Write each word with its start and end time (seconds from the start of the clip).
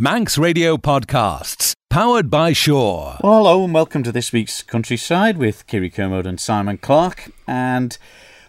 Manx 0.00 0.38
Radio 0.38 0.78
Podcasts, 0.78 1.74
powered 1.90 2.30
by 2.30 2.54
Sure. 2.54 3.18
Well, 3.22 3.34
hello 3.34 3.64
and 3.64 3.74
welcome 3.74 4.02
to 4.04 4.10
this 4.10 4.32
week's 4.32 4.62
Countryside 4.62 5.36
with 5.36 5.66
Kiri 5.66 5.90
Kermode 5.90 6.26
and 6.26 6.40
Simon 6.40 6.78
Clark. 6.78 7.30
And, 7.46 7.98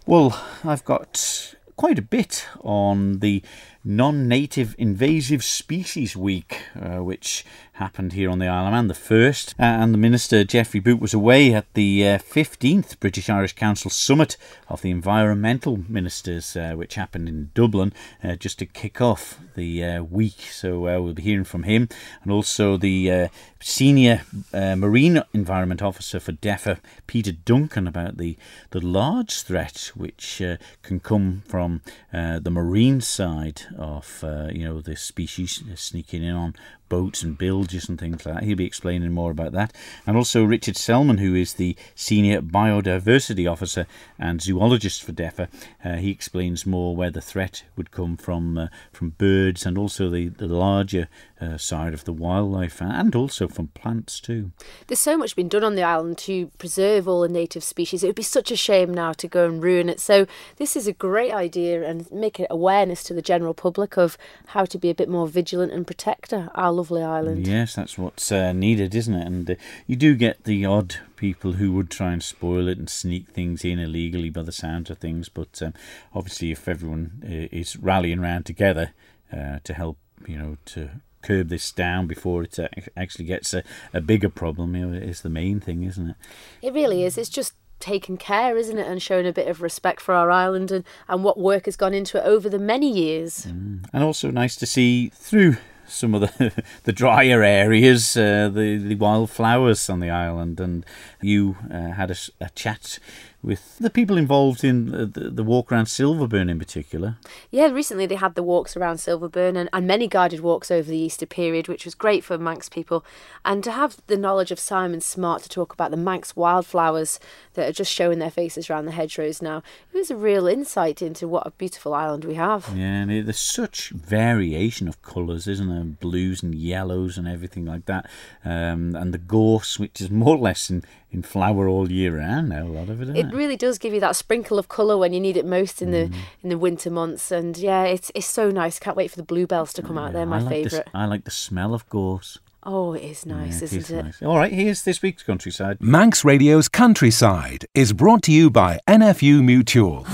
well, 0.05 0.41
I've 0.63 0.85
got 0.85 1.53
quite 1.75 1.99
a 1.99 2.03
bit 2.03 2.47
on 2.61 3.19
the 3.19 3.43
non 3.83 4.29
native 4.29 4.75
invasive 4.77 5.43
species 5.43 6.15
week, 6.15 6.61
uh, 6.73 7.03
which 7.03 7.43
happened 7.81 8.13
here 8.13 8.29
on 8.29 8.37
the 8.37 8.45
Isle 8.45 8.67
of 8.67 8.73
Man, 8.73 8.87
the 8.87 8.93
first. 8.93 9.55
Uh, 9.59 9.63
and 9.63 9.91
the 9.91 9.97
Minister, 9.97 10.43
Geoffrey 10.43 10.79
Boot, 10.79 10.99
was 11.01 11.15
away 11.15 11.51
at 11.51 11.65
the 11.73 12.07
uh, 12.07 12.17
15th 12.19 12.99
British 12.99 13.27
Irish 13.27 13.53
Council 13.53 13.89
Summit 13.89 14.37
of 14.69 14.83
the 14.83 14.91
Environmental 14.91 15.79
Ministers, 15.89 16.55
uh, 16.55 16.73
which 16.73 16.93
happened 16.93 17.27
in 17.27 17.49
Dublin, 17.55 17.91
uh, 18.23 18.35
just 18.35 18.59
to 18.59 18.67
kick 18.67 19.01
off 19.01 19.39
the 19.55 19.83
uh, 19.83 20.03
week. 20.03 20.41
So 20.51 20.81
we'll 20.81 21.13
be 21.13 21.23
hearing 21.23 21.43
from 21.43 21.63
him. 21.63 21.89
And 22.21 22.31
also 22.31 22.77
the 22.77 23.29
Senior 23.59 24.21
Marine 24.53 25.23
Environment 25.33 25.81
Officer 25.81 26.19
for 26.19 26.33
DEFA, 26.33 26.77
Peter 27.07 27.31
Duncan, 27.31 27.87
about 27.87 28.17
the, 28.17 28.37
the 28.69 28.79
large 28.79 29.41
threat 29.41 29.91
which 29.95 30.39
can 30.83 30.99
come 30.99 31.41
from 31.47 31.81
the 32.11 32.51
marine 32.51 33.01
side 33.01 33.63
of 33.75 34.23
you 34.53 34.65
know 34.65 34.81
the 34.81 34.95
species 34.95 35.63
sneaking 35.75 36.23
in 36.23 36.35
on 36.35 36.55
boats 36.91 37.23
and 37.23 37.37
bilges 37.37 37.87
and 37.87 37.97
things 37.97 38.25
like 38.25 38.35
that. 38.35 38.43
He'll 38.43 38.57
be 38.57 38.65
explaining 38.65 39.13
more 39.13 39.31
about 39.31 39.53
that. 39.53 39.73
And 40.05 40.17
also 40.17 40.43
Richard 40.43 40.75
Selman, 40.75 41.19
who 41.19 41.33
is 41.33 41.53
the 41.53 41.77
Senior 41.95 42.41
Biodiversity 42.41 43.49
Officer 43.49 43.87
and 44.19 44.41
Zoologist 44.41 45.01
for 45.01 45.13
DEFA. 45.13 45.47
Uh, 45.85 45.95
he 45.95 46.11
explains 46.11 46.65
more 46.65 46.93
where 46.93 47.09
the 47.09 47.21
threat 47.21 47.63
would 47.77 47.91
come 47.91 48.17
from 48.17 48.57
uh, 48.57 48.67
from 48.91 49.11
birds 49.11 49.65
and 49.65 49.77
also 49.77 50.09
the, 50.09 50.27
the 50.27 50.47
larger 50.47 51.07
uh, 51.39 51.57
side 51.57 51.93
of 51.93 52.03
the 52.03 52.11
wildlife 52.11 52.81
and 52.81 53.15
also 53.15 53.47
from 53.47 53.67
plants 53.69 54.19
too. 54.19 54.51
There's 54.87 54.99
so 54.99 55.17
much 55.17 55.33
been 55.33 55.47
done 55.47 55.63
on 55.63 55.75
the 55.75 55.83
island 55.83 56.17
to 56.19 56.47
preserve 56.57 57.07
all 57.07 57.21
the 57.21 57.29
native 57.29 57.63
species. 57.63 58.03
It 58.03 58.07
would 58.07 58.15
be 58.15 58.21
such 58.23 58.51
a 58.51 58.57
shame 58.57 58.93
now 58.93 59.13
to 59.13 59.29
go 59.29 59.45
and 59.45 59.63
ruin 59.63 59.87
it. 59.87 60.01
So 60.01 60.27
this 60.57 60.75
is 60.75 60.87
a 60.87 60.93
great 60.93 61.31
idea 61.31 61.87
and 61.87 62.11
make 62.11 62.37
it 62.37 62.47
awareness 62.49 63.01
to 63.03 63.13
the 63.13 63.21
general 63.21 63.53
public 63.53 63.97
of 63.97 64.17
how 64.47 64.65
to 64.65 64.77
be 64.77 64.89
a 64.89 64.95
bit 64.95 65.07
more 65.07 65.27
vigilant 65.27 65.71
and 65.71 65.87
protect 65.87 66.33
our 66.33 66.71
lovely 66.81 67.03
island. 67.03 67.45
Yes, 67.45 67.75
that's 67.75 67.95
what's 67.95 68.31
uh, 68.31 68.53
needed, 68.53 68.95
isn't 68.95 69.13
it? 69.13 69.27
And 69.27 69.51
uh, 69.51 69.55
you 69.85 69.95
do 69.95 70.15
get 70.15 70.45
the 70.45 70.65
odd 70.65 70.95
people 71.15 71.53
who 71.53 71.71
would 71.73 71.91
try 71.91 72.11
and 72.11 72.23
spoil 72.23 72.67
it 72.67 72.79
and 72.79 72.89
sneak 72.89 73.29
things 73.29 73.63
in 73.63 73.77
illegally 73.77 74.31
by 74.31 74.41
the 74.41 74.51
sound 74.51 74.89
of 74.89 74.97
things. 74.97 75.29
But 75.29 75.61
um, 75.61 75.73
obviously, 76.15 76.51
if 76.51 76.67
everyone 76.67 77.21
uh, 77.23 77.55
is 77.55 77.77
rallying 77.77 78.19
around 78.19 78.47
together 78.47 78.93
uh, 79.31 79.59
to 79.63 79.73
help, 79.73 79.97
you 80.27 80.37
know, 80.37 80.57
to 80.65 80.89
curb 81.21 81.49
this 81.49 81.71
down 81.71 82.07
before 82.07 82.41
it 82.41 82.57
uh, 82.57 82.67
actually 82.97 83.25
gets 83.25 83.53
a, 83.53 83.63
a 83.93 84.01
bigger 84.01 84.29
problem, 84.29 84.75
you 84.75 84.87
know, 84.87 84.97
is 84.97 85.21
the 85.21 85.29
main 85.29 85.59
thing, 85.59 85.83
isn't 85.83 86.09
it? 86.09 86.15
It 86.63 86.73
really 86.73 87.03
is. 87.03 87.15
It's 87.15 87.29
just 87.29 87.53
taken 87.79 88.17
care, 88.17 88.57
isn't 88.57 88.79
it, 88.79 88.87
and 88.87 89.01
shown 89.01 89.27
a 89.27 89.33
bit 89.33 89.47
of 89.47 89.61
respect 89.61 90.01
for 90.01 90.15
our 90.15 90.31
island 90.31 90.71
and, 90.71 90.83
and 91.07 91.23
what 91.23 91.37
work 91.37 91.65
has 91.65 91.75
gone 91.75 91.93
into 91.93 92.17
it 92.17 92.25
over 92.25 92.49
the 92.49 92.59
many 92.59 92.91
years. 92.91 93.45
Mm. 93.45 93.85
And 93.93 94.03
also 94.03 94.31
nice 94.31 94.55
to 94.55 94.65
see 94.65 95.09
through 95.09 95.57
some 95.91 96.15
of 96.15 96.21
the 96.21 96.63
the 96.83 96.93
drier 96.93 97.43
areas, 97.43 98.15
uh, 98.17 98.49
the 98.53 98.77
the 98.77 98.95
wildflowers 98.95 99.89
on 99.89 99.99
the 99.99 100.09
island, 100.09 100.59
and 100.59 100.85
you 101.21 101.57
uh, 101.71 101.91
had 101.91 102.11
a, 102.11 102.15
a, 102.39 102.49
chat 102.51 102.99
with 103.43 103.77
the 103.79 103.89
people 103.89 104.17
involved 104.17 104.63
in 104.63 104.91
the, 104.91 105.05
the, 105.05 105.43
walk 105.43 105.71
around 105.71 105.85
Silverburn 105.85 106.49
in 106.49 106.59
particular. 106.59 107.17
Yeah, 107.49 107.67
recently 107.67 108.05
they 108.05 108.15
had 108.15 108.35
the 108.35 108.43
walks 108.43 108.77
around 108.77 108.97
Silverburn 108.97 109.57
and, 109.57 109.67
and 109.73 109.87
many 109.87 110.07
guided 110.07 110.41
walks 110.41 110.69
over 110.69 110.89
the 110.89 110.97
Easter 110.97 111.25
period, 111.25 111.67
which 111.67 111.83
was 111.83 111.95
great 111.95 112.23
for 112.23 112.37
Manx 112.37 112.69
people. 112.69 113.03
And 113.43 113.63
to 113.63 113.71
have 113.71 113.97
the 114.05 114.17
knowledge 114.17 114.51
of 114.51 114.59
Simon 114.59 115.01
Smart 115.01 115.41
to 115.43 115.49
talk 115.49 115.73
about 115.73 115.89
the 115.89 115.97
Manx 115.97 116.35
wildflowers 116.35 117.19
that 117.55 117.67
are 117.67 117.73
just 117.73 117.91
showing 117.91 118.19
their 118.19 118.29
faces 118.29 118.69
around 118.69 118.85
the 118.85 118.91
hedgerows 118.91 119.41
now, 119.41 119.63
it 119.91 119.97
was 119.97 120.11
a 120.11 120.15
real 120.15 120.45
insight 120.45 121.01
into 121.01 121.27
what 121.27 121.47
a 121.47 121.51
beautiful 121.51 121.95
island 121.95 122.25
we 122.25 122.35
have. 122.35 122.69
Yeah, 122.75 123.01
and 123.01 123.25
there's 123.25 123.39
such 123.39 123.89
variation 123.89 124.87
of 124.87 125.01
colours, 125.01 125.47
isn't 125.47 125.67
there? 125.67 125.83
Blues 125.83 126.43
and 126.43 126.53
yellows 126.53 127.17
and 127.17 127.27
everything 127.27 127.65
like 127.65 127.85
that. 127.85 128.07
Um, 128.45 128.95
and 128.95 129.13
the 129.13 129.17
gorse, 129.17 129.79
which 129.79 129.99
is 129.99 130.11
more 130.11 130.35
or 130.35 130.39
less 130.39 130.69
in, 130.69 130.83
in 131.11 131.21
flower 131.21 131.67
all 131.67 131.91
year 131.91 132.17
round 132.17 132.49
now. 132.49 132.63
A 132.63 132.67
lot 132.67 132.89
of 132.89 133.01
it. 133.01 133.09
It, 133.09 133.17
it 133.17 133.33
really 133.33 133.57
does 133.57 133.77
give 133.77 133.93
you 133.93 133.99
that 133.99 134.15
sprinkle 134.15 134.57
of 134.57 134.69
colour 134.69 134.97
when 134.97 135.13
you 135.13 135.19
need 135.19 135.37
it 135.37 135.45
most 135.45 135.81
in 135.81 135.89
mm. 135.89 135.91
the 135.91 136.17
in 136.41 136.49
the 136.49 136.57
winter 136.57 136.89
months, 136.89 137.31
and 137.31 137.57
yeah, 137.57 137.83
it's 137.83 138.11
it's 138.15 138.27
so 138.27 138.49
nice. 138.49 138.79
Can't 138.79 138.97
wait 138.97 139.11
for 139.11 139.17
the 139.17 139.23
bluebells 139.23 139.73
to 139.73 139.81
come 139.81 139.97
out. 139.97 140.13
They're 140.13 140.25
my 140.25 140.39
like 140.39 140.49
favourite. 140.49 140.85
The, 140.85 140.97
I 140.97 141.05
like 141.05 141.25
the 141.25 141.31
smell 141.31 141.73
of 141.73 141.87
gorse. 141.89 142.39
Oh, 142.63 142.93
it 142.93 143.03
is 143.03 143.25
nice, 143.25 143.59
yeah, 143.59 143.79
isn't 143.79 143.97
it? 143.97 144.05
Nice. 144.05 144.21
All 144.21 144.37
right, 144.37 144.53
here's 144.53 144.83
this 144.83 145.01
week's 145.01 145.23
countryside. 145.23 145.77
Manx 145.81 146.23
Radio's 146.23 146.69
Countryside 146.69 147.65
is 147.73 147.91
brought 147.91 148.21
to 148.23 148.31
you 148.31 148.51
by 148.51 148.79
NFU 148.87 149.43
Mutual. 149.43 150.05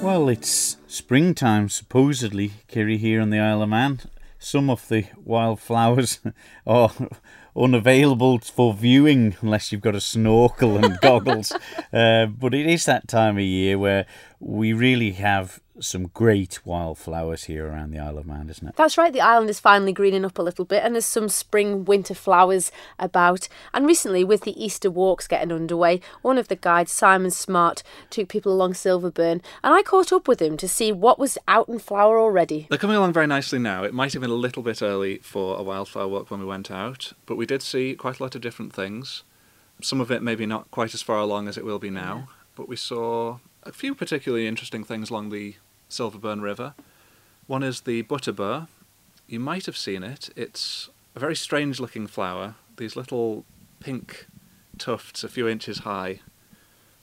Well, 0.00 0.28
it's 0.28 0.76
springtime, 0.86 1.68
supposedly, 1.68 2.52
Kerry, 2.68 2.96
here 2.96 3.20
on 3.20 3.30
the 3.30 3.40
Isle 3.40 3.62
of 3.62 3.68
Man 3.70 3.98
some 4.40 4.70
of 4.70 4.88
the 4.88 5.04
wildflowers 5.22 6.18
are 6.66 6.90
unavailable 7.54 8.38
for 8.38 8.72
viewing 8.72 9.36
unless 9.42 9.70
you've 9.70 9.82
got 9.82 9.94
a 9.94 10.00
snorkel 10.00 10.82
and 10.82 10.98
goggles. 11.02 11.52
Uh, 11.92 12.26
but 12.26 12.54
it 12.54 12.66
is 12.66 12.86
that 12.86 13.06
time 13.06 13.36
of 13.36 13.44
year 13.44 13.78
where 13.78 14.06
we 14.40 14.72
really 14.72 15.12
have 15.12 15.60
some 15.80 16.08
great 16.08 16.64
wildflowers 16.64 17.44
here 17.44 17.66
around 17.66 17.90
the 17.90 17.98
Isle 17.98 18.18
of 18.18 18.26
Man, 18.26 18.48
isn't 18.48 18.68
it? 18.68 18.76
That's 18.76 18.98
right. 18.98 19.12
The 19.12 19.20
island 19.20 19.50
is 19.50 19.60
finally 19.60 19.92
greening 19.92 20.24
up 20.24 20.38
a 20.38 20.42
little 20.42 20.64
bit, 20.64 20.82
and 20.84 20.94
there's 20.94 21.06
some 21.06 21.28
spring 21.28 21.84
winter 21.84 22.14
flowers 22.14 22.70
about. 22.98 23.48
And 23.72 23.86
recently, 23.86 24.24
with 24.24 24.42
the 24.42 24.62
Easter 24.62 24.90
walks 24.90 25.26
getting 25.26 25.52
underway, 25.52 26.00
one 26.22 26.38
of 26.38 26.48
the 26.48 26.56
guides, 26.56 26.92
Simon 26.92 27.30
Smart, 27.30 27.82
took 28.10 28.28
people 28.28 28.52
along 28.52 28.74
Silverburn, 28.74 29.42
and 29.62 29.74
I 29.74 29.82
caught 29.82 30.12
up 30.12 30.28
with 30.28 30.40
him 30.40 30.56
to 30.58 30.68
see 30.68 30.92
what 30.92 31.18
was 31.18 31.38
out 31.48 31.68
in 31.68 31.78
flower 31.78 32.18
already. 32.18 32.66
They're 32.68 32.78
coming 32.78 32.96
along 32.96 33.12
very 33.12 33.26
nicely 33.26 33.58
now. 33.58 33.84
It 33.84 33.94
might 33.94 34.12
have 34.12 34.22
been 34.22 34.30
a 34.30 34.34
little 34.34 34.62
bit 34.62 34.82
early 34.82 35.18
for 35.18 35.58
a 35.58 35.62
wildflower 35.62 36.08
walk 36.08 36.30
when 36.30 36.40
we 36.40 36.46
went 36.46 36.70
out, 36.70 37.12
but 37.26 37.36
we 37.36 37.46
did 37.46 37.62
see 37.62 37.94
quite 37.94 38.20
a 38.20 38.22
lot 38.22 38.34
of 38.34 38.40
different 38.40 38.72
things. 38.72 39.22
Some 39.82 40.00
of 40.00 40.10
it 40.10 40.22
maybe 40.22 40.46
not 40.46 40.70
quite 40.70 40.94
as 40.94 41.02
far 41.02 41.18
along 41.18 41.48
as 41.48 41.56
it 41.56 41.64
will 41.64 41.78
be 41.78 41.90
now, 41.90 42.16
yeah. 42.16 42.34
but 42.54 42.68
we 42.68 42.76
saw 42.76 43.38
a 43.62 43.72
few 43.72 43.94
particularly 43.94 44.46
interesting 44.46 44.84
things 44.84 45.10
along 45.10 45.30
the 45.30 45.54
Silverburn 45.90 46.40
River. 46.40 46.74
One 47.46 47.62
is 47.62 47.82
the 47.82 48.02
butterbur. 48.04 48.68
You 49.26 49.40
might 49.40 49.66
have 49.66 49.76
seen 49.76 50.02
it. 50.02 50.30
It's 50.36 50.88
a 51.14 51.18
very 51.18 51.36
strange 51.36 51.80
looking 51.80 52.06
flower, 52.06 52.54
these 52.76 52.96
little 52.96 53.44
pink 53.80 54.26
tufts 54.78 55.22
a 55.24 55.28
few 55.28 55.46
inches 55.46 55.80
high. 55.80 56.20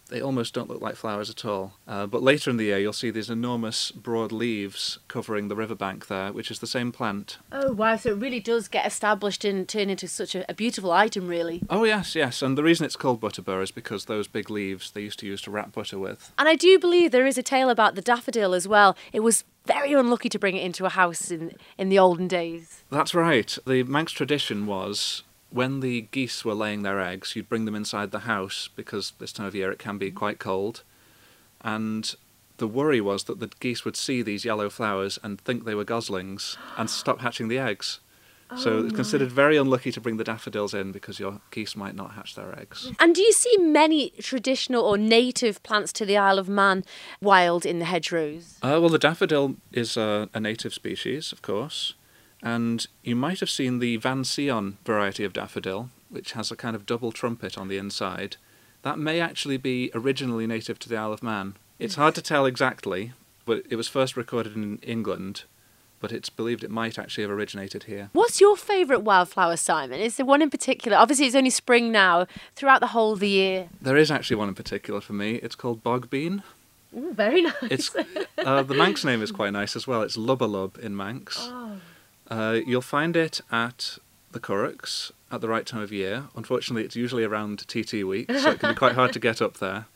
They 0.09 0.21
almost 0.21 0.53
don't 0.53 0.69
look 0.69 0.81
like 0.81 0.95
flowers 0.95 1.29
at 1.29 1.45
all. 1.45 1.73
Uh, 1.87 2.07
but 2.07 2.23
later 2.23 2.49
in 2.49 2.57
the 2.57 2.65
year, 2.65 2.79
you'll 2.79 2.93
see 2.93 3.11
these 3.11 3.29
enormous 3.29 3.91
broad 3.91 4.31
leaves 4.31 4.99
covering 5.07 5.47
the 5.47 5.55
riverbank 5.55 6.07
there, 6.07 6.31
which 6.31 6.49
is 6.49 6.59
the 6.59 6.67
same 6.67 6.91
plant. 6.91 7.37
Oh, 7.51 7.73
wow. 7.73 7.95
So 7.97 8.11
it 8.11 8.17
really 8.17 8.39
does 8.39 8.67
get 8.67 8.85
established 8.85 9.43
and 9.43 9.67
turn 9.67 9.89
into 9.89 10.07
such 10.07 10.35
a, 10.35 10.49
a 10.49 10.53
beautiful 10.53 10.91
item, 10.91 11.27
really. 11.27 11.61
Oh, 11.69 11.83
yes, 11.83 12.15
yes. 12.15 12.41
And 12.41 12.57
the 12.57 12.63
reason 12.63 12.85
it's 12.85 12.95
called 12.95 13.21
butterbur 13.21 13.61
is 13.61 13.71
because 13.71 14.05
those 14.05 14.27
big 14.27 14.49
leaves 14.49 14.91
they 14.91 15.01
used 15.01 15.19
to 15.19 15.25
use 15.25 15.41
to 15.43 15.51
wrap 15.51 15.73
butter 15.73 15.99
with. 15.99 16.31
And 16.37 16.47
I 16.47 16.55
do 16.55 16.79
believe 16.79 17.11
there 17.11 17.27
is 17.27 17.37
a 17.37 17.43
tale 17.43 17.69
about 17.69 17.95
the 17.95 18.01
daffodil 18.01 18.53
as 18.53 18.67
well. 18.67 18.95
It 19.11 19.21
was 19.21 19.43
very 19.65 19.91
unlucky 19.93 20.29
to 20.29 20.39
bring 20.39 20.55
it 20.55 20.63
into 20.63 20.85
a 20.85 20.89
house 20.89 21.29
in, 21.29 21.53
in 21.77 21.89
the 21.89 21.99
olden 21.99 22.27
days. 22.27 22.83
That's 22.89 23.13
right. 23.13 23.57
The 23.67 23.83
Manx 23.83 24.13
tradition 24.13 24.65
was 24.65 25.23
when 25.49 25.79
the 25.79 26.01
geese 26.11 26.43
were 26.43 26.53
laying 26.53 26.83
their 26.83 26.99
eggs, 26.99 27.35
you'd 27.35 27.49
bring 27.49 27.65
them 27.65 27.75
inside 27.75 28.11
the 28.11 28.19
house 28.19 28.69
because 28.75 29.13
this 29.19 29.31
time 29.31 29.47
of 29.47 29.55
year 29.55 29.71
it 29.71 29.79
can 29.79 29.97
be 29.97 30.07
mm-hmm. 30.07 30.17
quite 30.17 30.39
cold. 30.39 30.83
And 31.61 32.13
the 32.57 32.67
worry 32.67 33.01
was 33.01 33.25
that 33.25 33.39
the 33.39 33.49
geese 33.59 33.85
would 33.85 33.95
see 33.95 34.21
these 34.21 34.45
yellow 34.45 34.69
flowers 34.69 35.19
and 35.23 35.39
think 35.39 35.65
they 35.65 35.75
were 35.75 35.83
goslings 35.83 36.57
and 36.77 36.89
stop 36.89 37.21
hatching 37.21 37.47
the 37.47 37.59
eggs. 37.59 37.99
Oh 38.49 38.55
so 38.55 38.85
it's 38.85 38.95
considered 38.95 39.29
very 39.29 39.57
unlucky 39.57 39.91
to 39.91 39.99
bring 39.99 40.15
the 40.15 40.23
daffodils 40.23 40.73
in 40.73 40.93
because 40.93 41.19
your 41.19 41.41
geese 41.51 41.75
might 41.75 41.95
not 41.95 42.13
hatch 42.13 42.35
their 42.35 42.57
eggs. 42.57 42.87
Mm. 42.87 42.95
And 42.99 43.15
do 43.15 43.21
you 43.21 43.33
see 43.33 43.57
many 43.57 44.11
traditional 44.21 44.85
or 44.85 44.97
native 44.97 45.61
plants 45.63 45.91
to 45.93 46.05
the 46.05 46.15
Isle 46.15 46.39
of 46.39 46.47
Man 46.47 46.85
wild 47.21 47.65
in 47.65 47.79
the 47.79 47.85
hedgerows? 47.85 48.57
Uh, 48.61 48.79
well, 48.79 48.87
the 48.87 48.99
daffodil 48.99 49.55
is 49.73 49.97
a, 49.97 50.29
a 50.33 50.39
native 50.39 50.73
species, 50.73 51.33
of 51.33 51.41
course. 51.41 51.95
And 52.41 52.85
you 53.03 53.15
might 53.15 53.39
have 53.39 53.49
seen 53.49 53.79
the 53.79 53.97
Van 53.97 54.23
Sion 54.23 54.77
variety 54.85 55.23
of 55.23 55.33
daffodil, 55.33 55.89
which 56.09 56.33
has 56.33 56.51
a 56.51 56.55
kind 56.55 56.75
of 56.75 56.85
double 56.85 57.11
trumpet 57.11 57.57
on 57.57 57.67
the 57.67 57.77
inside. 57.77 58.37
That 58.83 58.99
may 58.99 59.19
actually 59.19 59.57
be 59.57 59.91
originally 59.93 60.47
native 60.47 60.79
to 60.79 60.89
the 60.89 60.97
Isle 60.97 61.13
of 61.13 61.23
Man. 61.23 61.55
It's 61.79 61.95
hard 61.95 62.15
to 62.15 62.21
tell 62.21 62.45
exactly, 62.45 63.13
but 63.45 63.63
it 63.69 63.75
was 63.75 63.87
first 63.87 64.15
recorded 64.15 64.55
in 64.55 64.77
England, 64.79 65.43
but 65.99 66.11
it's 66.11 66.29
believed 66.29 66.63
it 66.63 66.69
might 66.69 66.99
actually 66.99 67.23
have 67.23 67.31
originated 67.31 67.83
here. 67.83 68.09
What's 68.13 68.39
your 68.39 68.55
favourite 68.55 69.01
wildflower, 69.03 69.57
Simon? 69.57 69.99
Is 69.99 70.17
there 70.17 70.25
one 70.25 70.41
in 70.43 70.49
particular? 70.51 70.95
Obviously, 70.97 71.25
it's 71.25 71.35
only 71.35 71.49
spring 71.49 71.91
now, 71.91 72.27
throughout 72.55 72.81
the 72.81 72.87
whole 72.87 73.13
of 73.13 73.19
the 73.19 73.29
year. 73.29 73.69
There 73.81 73.97
is 73.97 74.11
actually 74.11 74.37
one 74.37 74.47
in 74.49 74.55
particular 74.55 75.01
for 75.01 75.13
me. 75.13 75.35
It's 75.35 75.55
called 75.55 75.83
bogbean. 75.83 76.43
Ooh, 76.95 77.13
very 77.13 77.41
nice. 77.49 77.53
It's 77.63 77.95
uh, 78.37 78.61
the 78.63 78.75
Manx 78.75 79.03
name 79.03 79.21
is 79.23 79.31
quite 79.31 79.53
nice 79.53 79.75
as 79.75 79.87
well. 79.87 80.03
It's 80.03 80.17
Lubberlub 80.17 80.77
in 80.77 80.95
Manx. 80.95 81.37
oh. 81.41 81.77
Uh, 82.29 82.59
you'll 82.65 82.81
find 82.81 83.15
it 83.15 83.41
at 83.51 83.97
the 84.31 84.39
Curraghs 84.39 85.11
at 85.31 85.41
the 85.41 85.47
right 85.47 85.65
time 85.65 85.81
of 85.81 85.91
year. 85.91 86.25
Unfortunately, 86.35 86.83
it's 86.83 86.95
usually 86.95 87.23
around 87.23 87.67
TT 87.67 88.03
week, 88.03 88.31
so 88.31 88.51
it 88.51 88.59
can 88.59 88.73
be 88.73 88.77
quite 88.77 88.95
hard 88.95 89.13
to 89.13 89.19
get 89.19 89.41
up 89.41 89.57
there. 89.57 89.85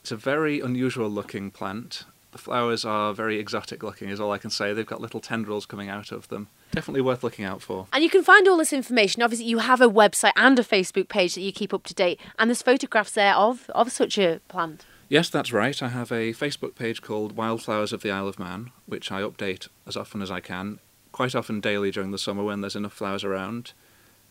It's 0.00 0.12
a 0.12 0.16
very 0.16 0.60
unusual 0.60 1.08
looking 1.08 1.50
plant. 1.50 2.04
The 2.32 2.36
flowers 2.36 2.84
are 2.84 3.14
very 3.14 3.38
exotic 3.38 3.82
looking, 3.82 4.10
is 4.10 4.20
all 4.20 4.32
I 4.32 4.36
can 4.36 4.50
say. 4.50 4.74
They've 4.74 4.84
got 4.84 5.00
little 5.00 5.18
tendrils 5.18 5.64
coming 5.64 5.88
out 5.88 6.12
of 6.12 6.28
them. 6.28 6.48
Definitely 6.72 7.00
worth 7.00 7.24
looking 7.24 7.46
out 7.46 7.62
for. 7.62 7.86
And 7.90 8.04
you 8.04 8.10
can 8.10 8.22
find 8.22 8.46
all 8.46 8.58
this 8.58 8.74
information. 8.74 9.22
Obviously, 9.22 9.46
you 9.46 9.60
have 9.60 9.80
a 9.80 9.88
website 9.88 10.32
and 10.36 10.58
a 10.58 10.62
Facebook 10.62 11.08
page 11.08 11.36
that 11.36 11.40
you 11.40 11.52
keep 11.52 11.72
up 11.72 11.84
to 11.84 11.94
date, 11.94 12.20
and 12.38 12.50
there's 12.50 12.60
photographs 12.60 13.12
there 13.12 13.34
of, 13.34 13.70
of 13.70 13.90
such 13.90 14.18
a 14.18 14.40
plant. 14.48 14.84
Yes, 15.08 15.30
that's 15.30 15.52
right. 15.54 15.82
I 15.82 15.88
have 15.88 16.12
a 16.12 16.34
Facebook 16.34 16.74
page 16.74 17.00
called 17.00 17.34
Wildflowers 17.34 17.94
of 17.94 18.02
the 18.02 18.10
Isle 18.10 18.28
of 18.28 18.38
Man, 18.38 18.72
which 18.84 19.10
I 19.10 19.22
update 19.22 19.68
as 19.86 19.96
often 19.96 20.20
as 20.20 20.30
I 20.30 20.40
can, 20.40 20.80
quite 21.14 21.36
often 21.36 21.60
daily 21.60 21.92
during 21.92 22.10
the 22.10 22.18
summer 22.18 22.42
when 22.42 22.60
there's 22.60 22.74
enough 22.74 22.92
flowers 22.92 23.22
around, 23.22 23.72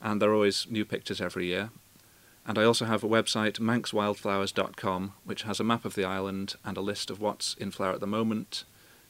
and 0.02 0.22
there 0.22 0.30
are 0.30 0.34
always 0.34 0.68
new 0.70 0.84
pictures 0.84 1.22
every 1.22 1.46
year. 1.46 1.70
And 2.46 2.60
I 2.60 2.66
also 2.66 2.84
have 2.84 3.06
a 3.06 3.08
website, 3.08 3.58
manxwildflowers.com, 3.58 5.14
which 5.24 5.44
has 5.44 5.62
a 5.62 5.64
map 5.64 5.86
of 5.86 5.96
the 5.96 6.04
island 6.04 6.56
and 6.66 6.76
a 6.76 6.82
list 6.82 7.10
of 7.10 7.22
what's 7.22 7.54
in 7.54 7.72
flower 7.72 7.94
at 7.94 8.02
the 8.02 8.06
moment. 8.06 8.66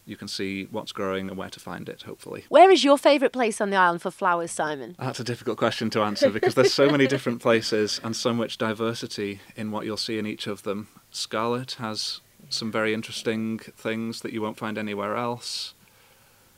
You 0.06 0.16
can 0.16 0.28
see 0.28 0.66
what's 0.66 0.92
growing 0.92 1.30
and 1.30 1.36
where 1.36 1.50
to 1.50 1.60
find 1.60 1.90
it, 1.90 2.04
hopefully. 2.04 2.46
Where 2.50 2.70
is 2.70 2.84
your 2.84 3.00
favourite 3.00 3.34
place 3.34 3.60
on 3.60 3.72
the 3.72 3.78
island 3.78 4.04
for 4.04 4.12
flowers, 4.12 4.52
Simon? 4.52 4.96
That's 5.00 5.20
a 5.20 5.24
difficult 5.24 5.58
question 5.58 5.90
to 5.92 6.02
answer 6.04 6.30
because 6.30 6.54
there's 6.54 6.74
so 6.74 6.92
many 6.92 7.08
different 7.08 7.42
places 7.42 8.00
and 8.04 8.16
so 8.16 8.36
much 8.36 8.60
diversity 8.60 9.40
in 9.56 9.72
what 9.72 9.86
you'll 9.86 9.98
see 9.98 10.20
in 10.20 10.28
each 10.28 10.46
of 10.46 10.62
them. 10.62 10.90
Scarlett 11.10 11.72
has 11.80 12.22
some 12.50 12.72
very 12.72 12.94
interesting 12.94 13.58
things 13.58 14.22
that 14.22 14.32
you 14.32 14.44
won't 14.44 14.58
find 14.58 14.78
anywhere 14.78 15.16
else. 15.16 15.74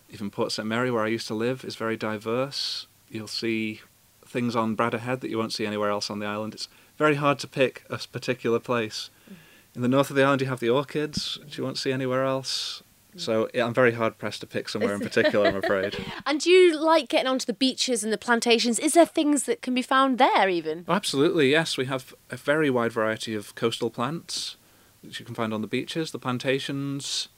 Even 0.09 0.29
Port 0.29 0.51
St 0.51 0.67
Mary, 0.67 0.91
where 0.91 1.03
I 1.03 1.07
used 1.07 1.27
to 1.27 1.33
live, 1.33 1.65
is 1.65 1.75
very 1.75 1.97
diverse. 1.97 2.87
You'll 3.09 3.27
see 3.27 3.81
things 4.25 4.55
on 4.55 4.75
Bradda 4.75 4.99
Head 4.99 5.21
that 5.21 5.29
you 5.29 5.37
won't 5.37 5.53
see 5.53 5.65
anywhere 5.65 5.89
else 5.89 6.09
on 6.09 6.19
the 6.19 6.25
island. 6.25 6.53
It's 6.53 6.67
very 6.97 7.15
hard 7.15 7.39
to 7.39 7.47
pick 7.47 7.83
a 7.89 7.97
particular 7.97 8.59
place. 8.59 9.09
In 9.75 9.81
the 9.81 9.87
north 9.87 10.09
of 10.09 10.15
the 10.15 10.23
island, 10.23 10.41
you 10.41 10.47
have 10.47 10.59
the 10.61 10.69
orchids, 10.69 11.37
which 11.43 11.57
you 11.57 11.63
won't 11.63 11.77
see 11.77 11.91
anywhere 11.91 12.23
else. 12.23 12.81
So 13.17 13.49
yeah, 13.53 13.65
I'm 13.65 13.73
very 13.73 13.93
hard 13.93 14.17
pressed 14.17 14.41
to 14.41 14.47
pick 14.47 14.67
somewhere 14.67 14.93
in 14.93 14.99
particular, 14.99 15.47
I'm 15.47 15.55
afraid. 15.55 15.97
And 16.25 16.39
do 16.41 16.49
you 16.49 16.77
like 16.77 17.07
getting 17.07 17.27
onto 17.27 17.45
the 17.45 17.53
beaches 17.53 18.03
and 18.03 18.11
the 18.11 18.17
plantations? 18.17 18.77
Is 18.79 18.93
there 18.93 19.05
things 19.05 19.43
that 19.43 19.61
can 19.61 19.73
be 19.73 19.81
found 19.81 20.17
there 20.17 20.49
even? 20.49 20.85
Oh, 20.87 20.93
absolutely, 20.93 21.51
yes. 21.51 21.77
We 21.77 21.85
have 21.85 22.13
a 22.29 22.35
very 22.35 22.69
wide 22.69 22.91
variety 22.91 23.33
of 23.33 23.55
coastal 23.55 23.89
plants, 23.89 24.57
which 25.01 25.19
you 25.19 25.25
can 25.25 25.35
find 25.35 25.53
on 25.53 25.61
the 25.61 25.67
beaches, 25.67 26.11
the 26.11 26.19
plantations. 26.19 27.29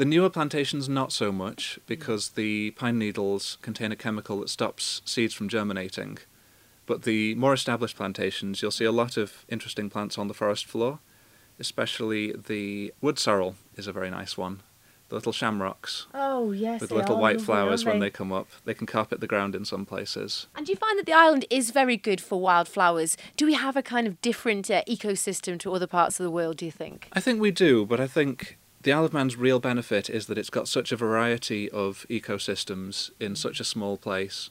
The 0.00 0.06
newer 0.06 0.30
plantations, 0.30 0.88
not 0.88 1.12
so 1.12 1.30
much, 1.30 1.78
because 1.86 2.30
the 2.30 2.70
pine 2.70 2.98
needles 2.98 3.58
contain 3.60 3.92
a 3.92 3.96
chemical 3.96 4.40
that 4.40 4.48
stops 4.48 5.02
seeds 5.04 5.34
from 5.34 5.50
germinating. 5.50 6.16
But 6.86 7.02
the 7.02 7.34
more 7.34 7.52
established 7.52 7.96
plantations, 7.96 8.62
you'll 8.62 8.70
see 8.70 8.86
a 8.86 8.92
lot 8.92 9.18
of 9.18 9.44
interesting 9.50 9.90
plants 9.90 10.16
on 10.16 10.26
the 10.26 10.32
forest 10.32 10.64
floor, 10.64 11.00
especially 11.58 12.32
the 12.32 12.94
wood 13.02 13.18
sorrel 13.18 13.56
is 13.76 13.86
a 13.86 13.92
very 13.92 14.08
nice 14.08 14.38
one. 14.38 14.62
The 15.10 15.16
little 15.16 15.32
shamrocks 15.32 16.06
Oh 16.14 16.52
yes, 16.52 16.80
with 16.80 16.92
little 16.92 17.18
white 17.18 17.42
flowers 17.42 17.84
when 17.84 17.98
they 17.98 18.08
come 18.08 18.32
up. 18.32 18.48
They 18.64 18.72
can 18.72 18.86
carpet 18.86 19.20
the 19.20 19.26
ground 19.26 19.54
in 19.54 19.66
some 19.66 19.84
places. 19.84 20.46
And 20.56 20.64
do 20.64 20.72
you 20.72 20.76
find 20.76 20.98
that 20.98 21.04
the 21.04 21.12
island 21.12 21.44
is 21.50 21.72
very 21.72 21.98
good 21.98 22.22
for 22.22 22.40
wildflowers? 22.40 23.18
Do 23.36 23.44
we 23.44 23.52
have 23.52 23.76
a 23.76 23.82
kind 23.82 24.06
of 24.06 24.18
different 24.22 24.70
uh, 24.70 24.82
ecosystem 24.88 25.58
to 25.58 25.74
other 25.74 25.86
parts 25.86 26.18
of 26.18 26.24
the 26.24 26.30
world? 26.30 26.56
Do 26.56 26.64
you 26.64 26.72
think? 26.72 27.08
I 27.12 27.20
think 27.20 27.38
we 27.38 27.50
do, 27.50 27.84
but 27.84 28.00
I 28.00 28.06
think 28.06 28.56
the 28.82 28.92
Isle 28.92 29.04
of 29.04 29.12
Man's 29.12 29.36
real 29.36 29.60
benefit 29.60 30.08
is 30.08 30.26
that 30.26 30.38
it's 30.38 30.50
got 30.50 30.66
such 30.66 30.90
a 30.90 30.96
variety 30.96 31.70
of 31.70 32.06
ecosystems 32.08 33.10
in 33.20 33.36
such 33.36 33.60
a 33.60 33.64
small 33.64 33.98
place. 33.98 34.48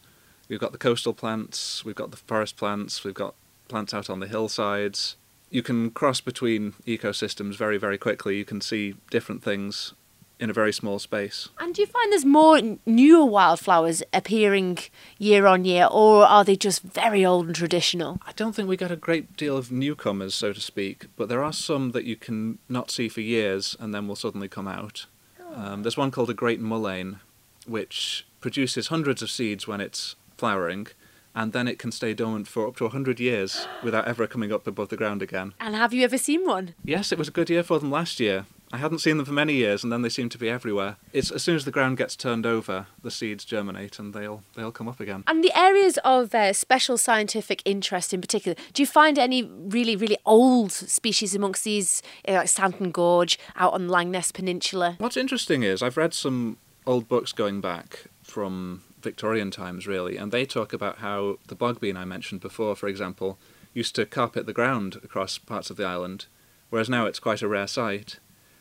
We've 0.47 0.59
got 0.59 0.71
the 0.71 0.77
coastal 0.77 1.13
plants, 1.13 1.83
we've 1.83 1.95
got 1.95 2.11
the 2.11 2.17
forest 2.17 2.55
plants, 2.55 3.03
we've 3.03 3.13
got 3.13 3.33
plants 3.67 3.93
out 3.93 4.09
on 4.09 4.19
the 4.19 4.27
hillsides. 4.27 5.15
You 5.49 5.63
can 5.63 5.89
cross 5.89 6.21
between 6.21 6.73
ecosystems 6.85 7.55
very, 7.55 7.77
very 7.77 7.97
quickly. 7.97 8.37
You 8.37 8.45
can 8.45 8.61
see 8.61 8.95
different 9.09 9.43
things 9.43 9.93
in 10.39 10.49
a 10.49 10.53
very 10.53 10.71
small 10.71 10.99
space. 10.99 11.49
And 11.59 11.75
do 11.75 11.81
you 11.81 11.87
find 11.87 12.11
there's 12.11 12.25
more 12.25 12.61
newer 12.85 13.25
wildflowers 13.25 14.01
appearing 14.13 14.77
year 15.17 15.45
on 15.45 15.65
year, 15.65 15.87
or 15.91 16.25
are 16.25 16.43
they 16.43 16.55
just 16.55 16.81
very 16.81 17.25
old 17.25 17.47
and 17.47 17.55
traditional? 17.55 18.19
I 18.25 18.31
don't 18.31 18.55
think 18.55 18.69
we 18.69 18.77
get 18.77 18.91
a 18.91 18.95
great 18.95 19.35
deal 19.35 19.57
of 19.57 19.71
newcomers, 19.71 20.33
so 20.33 20.53
to 20.53 20.61
speak, 20.61 21.07
but 21.17 21.27
there 21.27 21.43
are 21.43 21.53
some 21.53 21.91
that 21.91 22.05
you 22.05 22.15
can 22.15 22.59
not 22.69 22.89
see 22.89 23.09
for 23.09 23.21
years 23.21 23.75
and 23.79 23.93
then 23.93 24.07
will 24.07 24.15
suddenly 24.15 24.47
come 24.47 24.67
out. 24.67 25.05
Um, 25.53 25.83
there's 25.83 25.97
one 25.97 26.11
called 26.11 26.29
a 26.29 26.33
great 26.33 26.61
mullein, 26.61 27.19
which 27.67 28.25
produces 28.39 28.87
hundreds 28.87 29.21
of 29.21 29.29
seeds 29.29 29.67
when 29.67 29.81
it's 29.81 30.15
flowering, 30.37 30.87
and 31.35 31.53
then 31.53 31.67
it 31.67 31.79
can 31.79 31.91
stay 31.91 32.13
dormant 32.13 32.47
for 32.47 32.67
up 32.67 32.77
to 32.77 32.85
100 32.85 33.19
years 33.19 33.67
without 33.83 34.07
ever 34.07 34.25
coming 34.25 34.53
up 34.53 34.65
above 34.67 34.89
the 34.89 34.97
ground 34.97 35.21
again. 35.21 35.53
And 35.59 35.75
have 35.75 35.93
you 35.93 36.03
ever 36.03 36.17
seen 36.17 36.45
one? 36.45 36.75
Yes, 36.83 37.11
it 37.11 37.17
was 37.17 37.27
a 37.27 37.31
good 37.31 37.49
year 37.49 37.63
for 37.63 37.79
them 37.79 37.91
last 37.91 38.19
year. 38.19 38.45
I 38.71 38.77
hadn't 38.77 38.99
seen 38.99 39.17
them 39.17 39.25
for 39.25 39.33
many 39.33 39.53
years, 39.53 39.83
and 39.83 39.91
then 39.91 40.03
they 40.03 40.09
seem 40.09 40.29
to 40.29 40.37
be 40.37 40.49
everywhere. 40.49 40.97
It's 41.11 41.31
as 41.31 41.41
soon 41.41 41.55
as 41.55 41.65
the 41.65 41.71
ground 41.71 41.97
gets 41.97 42.15
turned 42.15 42.45
over, 42.45 42.85
the 43.01 43.09
seeds 43.09 43.43
germinate 43.43 43.97
and 43.97 44.13
they'll 44.13 44.43
they'll 44.55 44.71
come 44.71 44.87
up 44.87 44.99
again. 44.99 45.23
And 45.25 45.43
the 45.43 45.57
areas 45.57 45.97
of 46.05 46.35
uh, 46.35 46.53
special 46.53 46.97
scientific 46.97 47.61
interest 47.65 48.13
in 48.13 48.21
particular, 48.21 48.55
do 48.73 48.83
you 48.83 48.87
find 48.87 49.17
any 49.17 49.43
really, 49.43 49.95
really 49.95 50.17
old 50.25 50.71
species 50.71 51.33
amongst 51.33 51.63
these, 51.63 52.03
uh, 52.27 52.33
like 52.33 52.47
Santon 52.47 52.91
Gorge 52.91 53.39
out 53.55 53.73
on 53.73 53.87
Langness 53.87 54.31
Peninsula? 54.31 54.95
What's 54.99 55.17
interesting 55.17 55.63
is 55.63 55.81
I've 55.81 55.97
read 55.97 56.13
some 56.13 56.57
old 56.85 57.07
books 57.07 57.31
going 57.31 57.61
back 57.61 58.05
from 58.23 58.83
Victorian 59.01 59.49
times, 59.49 59.87
really, 59.87 60.17
and 60.17 60.31
they 60.31 60.45
talk 60.45 60.73
about 60.73 60.99
how 60.99 61.39
the 61.47 61.55
bogbean 61.55 61.95
I 61.97 62.05
mentioned 62.05 62.41
before, 62.41 62.75
for 62.75 62.87
example, 62.87 63.39
used 63.73 63.95
to 63.95 64.05
carpet 64.05 64.45
the 64.45 64.53
ground 64.53 64.97
across 65.03 65.37
parts 65.37 65.69
of 65.69 65.77
the 65.77 65.85
island, 65.85 66.27
whereas 66.69 66.89
now 66.89 67.05
it's 67.05 67.19
quite 67.19 67.41
a 67.41 67.47
rare 67.47 67.67
sight. 67.67 68.19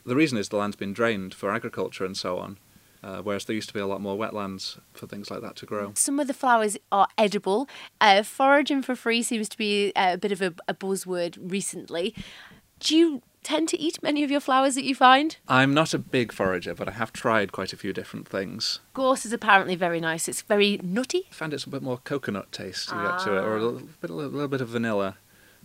The 0.09 0.17
reason 0.17 0.39
is 0.39 0.49
the 0.49 0.57
land's 0.57 0.75
been 0.75 0.95
drained 0.95 1.35
for 1.35 1.53
agriculture 1.53 2.07
and 2.07 2.17
so 2.17 2.39
on, 2.39 2.59
uh, 3.05 3.19
whereas 3.19 3.45
there 3.45 3.55
used 3.55 3.69
to 3.69 3.75
be 3.75 3.81
a 3.81 3.87
lot 3.87 4.01
more 4.01 4.17
wetlands 4.17 4.81
for 4.95 5.07
things 5.07 5.31
like 5.31 5.43
that 5.43 5.55
to 5.57 5.67
grow. 5.67 5.93
Some 5.97 6.19
of 6.19 6.27
the 6.27 6.33
flowers 6.33 6.79
are 6.91 7.09
edible. 7.19 7.69
Uh, 8.01 8.23
foraging 8.23 8.81
for 8.81 8.97
free 8.97 9.23
seems 9.23 9.51
to 9.51 9.59
be 9.59 9.93
uh, 9.95 10.13
a 10.15 10.17
bit 10.17 10.33
of 10.33 10.41
a, 10.41 10.55
a 10.67 10.73
buzzword 10.73 11.37
recently. 11.39 12.15
Do 12.81 12.97
you 12.97 13.23
tend 13.43 13.69
to 13.69 13.79
eat 13.79 14.03
many 14.03 14.25
of 14.25 14.31
your 14.31 14.41
flowers 14.41 14.77
that 14.77 14.85
you 14.85 14.95
find? 14.95 15.37
I'm 15.47 15.75
not 15.75 15.93
a 15.93 15.99
big 15.99 16.33
forager, 16.33 16.75
but 16.75 16.89
I 16.89 16.93
have 16.93 17.13
tried 17.13 17.53
quite 17.53 17.75
a 17.75 17.77
few 17.77 17.93
different 17.93 18.27
things. 18.27 18.81
Gorse 18.95 19.27
is 19.27 19.35
apparently 19.35 19.77
very 19.77 20.01
nice. 20.01 20.27
It's 20.27 20.41
very 20.41 20.81
nutty. 20.83 21.27
I 21.31 21.35
found 21.35 21.53
it's 21.53 21.65
a 21.65 21.71
bit 21.71 21.83
more 21.83 21.99
coconut 21.99 22.51
taste 22.51 22.89
to 22.89 22.95
get 22.95 23.19
to 23.25 23.37
it, 23.37 23.45
or 23.45 23.59
a 23.59 23.63
little 23.63 23.89
bit, 24.01 24.09
a 24.09 24.15
little 24.15 24.49
bit 24.49 24.63
of 24.63 24.69
vanilla. 24.69 25.19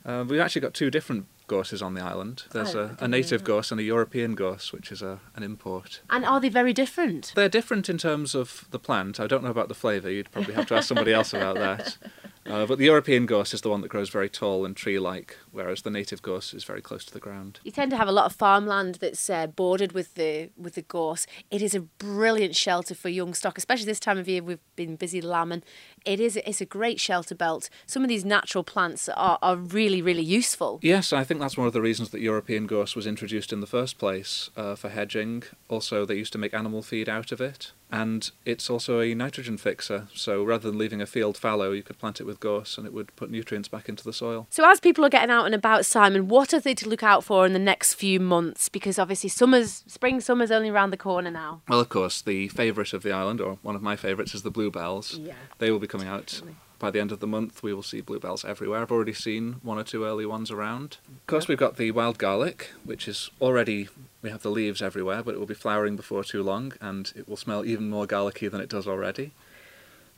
Uh, 0.05 0.25
we've 0.27 0.41
actually 0.41 0.59
got 0.59 0.73
two 0.73 0.91
different 0.91 1.27
gorses 1.47 1.81
on 1.81 1.93
the 1.93 2.01
island. 2.01 2.43
There's 2.51 2.75
Oh, 2.75 2.95
a, 2.99 3.03
a 3.03 3.07
native 3.07 3.43
gorse 3.43 3.71
and 3.71 3.79
a 3.79 3.83
European 3.83 4.35
gorse, 4.35 4.71
which 4.71 4.91
is 4.91 5.01
a, 5.01 5.19
an 5.35 5.43
import. 5.43 6.01
And 6.09 6.25
are 6.25 6.39
they 6.39 6.49
very 6.49 6.73
different? 6.73 7.31
They're 7.35 7.49
different 7.49 7.89
in 7.89 7.97
terms 7.97 8.33
of 8.35 8.67
the 8.71 8.79
plant. 8.79 9.19
I 9.19 9.27
don't 9.27 9.43
know 9.43 9.49
about 9.51 9.67
the 9.67 9.73
flavour. 9.75 10.09
You'd 10.09 10.31
probably 10.31 10.53
have 10.53 10.67
to 10.67 10.75
ask 10.75 10.87
somebody 10.87 11.13
else 11.13 11.33
about 11.33 11.55
that. 11.55 11.97
Uh, 12.45 12.65
but 12.65 12.77
the 12.77 12.85
European 12.85 13.25
gorse 13.25 13.53
is 13.53 13.61
the 13.61 13.69
one 13.69 13.81
that 13.81 13.87
grows 13.87 14.09
very 14.09 14.29
tall 14.29 14.65
and 14.65 14.75
tree-like, 14.75 15.37
whereas 15.51 15.81
the 15.81 15.89
native 15.89 16.21
gorse 16.21 16.53
is 16.53 16.63
very 16.63 16.81
close 16.81 17.05
to 17.05 17.13
the 17.13 17.19
ground. 17.19 17.59
You 17.63 17.71
tend 17.71 17.91
to 17.91 17.97
have 17.97 18.07
a 18.07 18.11
lot 18.11 18.25
of 18.25 18.35
farmland 18.35 18.95
that's 18.95 19.29
uh, 19.29 19.47
bordered 19.47 19.93
with 19.93 20.15
the 20.15 20.49
with 20.57 20.75
the 20.75 20.81
gorse. 20.81 21.25
It 21.49 21.61
is 21.61 21.73
a 21.73 21.81
brilliant 21.81 22.55
shelter 22.55 22.95
for 22.95 23.09
young 23.09 23.33
stock, 23.33 23.57
especially 23.57 23.85
this 23.85 23.99
time 23.99 24.17
of 24.17 24.27
year. 24.27 24.43
We've 24.43 24.59
been 24.75 24.95
busy 24.95 25.21
lambing. 25.21 25.63
It 26.05 26.19
is 26.19 26.35
it's 26.37 26.61
a 26.61 26.65
great 26.65 26.99
shelter 26.99 27.35
belt. 27.35 27.69
Some 27.85 28.03
of 28.03 28.09
these 28.09 28.25
natural 28.25 28.63
plants 28.63 29.07
are, 29.09 29.39
are 29.41 29.55
really 29.55 30.01
really 30.01 30.23
useful. 30.23 30.79
Yes, 30.81 31.13
I 31.13 31.23
think 31.23 31.39
that's 31.39 31.57
one 31.57 31.67
of 31.67 31.73
the 31.73 31.81
reasons 31.81 32.09
that 32.09 32.21
European 32.21 32.67
gorse 32.67 32.95
was 32.95 33.07
introduced 33.07 33.53
in 33.53 33.61
the 33.61 33.67
first 33.67 33.97
place 33.97 34.49
uh, 34.57 34.75
for 34.75 34.89
hedging. 34.89 35.43
Also, 35.69 36.05
they 36.05 36.15
used 36.15 36.33
to 36.33 36.39
make 36.39 36.53
animal 36.53 36.81
feed 36.81 37.07
out 37.07 37.31
of 37.31 37.39
it, 37.41 37.71
and 37.93 38.31
it's 38.43 38.71
also 38.71 38.99
a 39.01 39.13
nitrogen 39.13 39.55
fixer. 39.55 40.07
So 40.15 40.43
rather 40.43 40.71
than 40.71 40.79
leaving 40.79 40.99
a 40.99 41.05
field 41.05 41.37
fallow, 41.37 41.71
you 41.71 41.83
could 41.83 41.99
plant 41.99 42.19
it 42.19 42.23
with 42.23 42.39
gorse, 42.39 42.75
and 42.75 42.87
it 42.87 42.91
would 42.91 43.15
put 43.15 43.29
nutrients 43.29 43.69
back 43.69 43.87
into 43.87 44.03
the 44.03 44.11
soil. 44.11 44.47
So 44.49 44.67
as 44.67 44.79
people 44.79 45.05
are 45.05 45.09
getting 45.09 45.29
out 45.29 45.45
and 45.45 45.53
about, 45.53 45.85
Simon, 45.85 46.27
what 46.27 46.55
are 46.55 46.59
they 46.59 46.73
to 46.73 46.89
look 46.89 47.03
out 47.03 47.23
for 47.23 47.45
in 47.45 47.53
the 47.53 47.59
next 47.59 47.93
few 47.93 48.19
months? 48.19 48.67
Because 48.67 48.97
obviously 48.97 49.29
summer's 49.29 49.83
spring 49.85 50.19
summer's 50.21 50.49
only 50.49 50.69
around 50.69 50.89
the 50.89 50.97
corner 50.97 51.29
now. 51.29 51.61
Well, 51.69 51.79
of 51.79 51.89
course, 51.89 52.23
the 52.23 52.47
favourite 52.47 52.93
of 52.93 53.03
the 53.03 53.11
island, 53.11 53.39
or 53.39 53.59
one 53.61 53.75
of 53.75 53.83
my 53.83 53.95
favourites, 53.95 54.33
is 54.33 54.41
the 54.41 54.49
bluebells. 54.49 55.13
Yeah. 55.13 55.35
They 55.59 55.69
will 55.69 55.79
be 55.79 55.87
coming 55.87 56.07
out 56.07 56.41
by 56.83 56.91
the 56.91 56.99
end 56.99 57.13
of 57.13 57.21
the 57.21 57.27
month. 57.27 57.63
We 57.63 57.73
will 57.73 57.81
see 57.81 58.01
bluebells 58.01 58.43
everywhere. 58.43 58.81
I've 58.81 58.91
already 58.91 59.13
seen 59.13 59.53
one 59.63 59.79
or 59.79 59.85
two 59.85 60.03
early 60.03 60.25
ones 60.25 60.51
around. 60.51 60.97
Of 61.07 61.27
course, 61.27 61.47
we've 61.47 61.57
got 61.57 61.77
the 61.77 61.91
wild 61.91 62.17
garlic, 62.17 62.71
which 62.83 63.07
is 63.07 63.29
already 63.39 63.87
we 64.21 64.29
have 64.29 64.41
the 64.41 64.51
leaves 64.51 64.81
everywhere, 64.81 65.23
but 65.23 65.33
it 65.33 65.37
will 65.37 65.45
be 65.45 65.53
flowering 65.53 65.95
before 65.95 66.25
too 66.25 66.43
long, 66.43 66.73
and 66.81 67.13
it 67.15 67.29
will 67.29 67.37
smell 67.37 67.63
even 67.63 67.89
more 67.89 68.05
garlicky 68.05 68.49
than 68.49 68.59
it 68.59 68.67
does 68.67 68.85
already. 68.85 69.31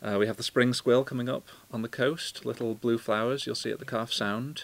Uh, 0.01 0.17
we 0.17 0.25
have 0.25 0.37
the 0.37 0.43
spring 0.43 0.73
squill 0.73 1.05
coming 1.05 1.29
up 1.29 1.49
on 1.71 1.83
the 1.83 1.87
coast, 1.87 2.47
little 2.47 2.73
blue 2.73 2.97
flowers 2.97 3.45
you'll 3.45 3.53
see 3.53 3.69
at 3.69 3.77
the 3.77 3.85
Calf 3.85 4.11
Sound. 4.11 4.63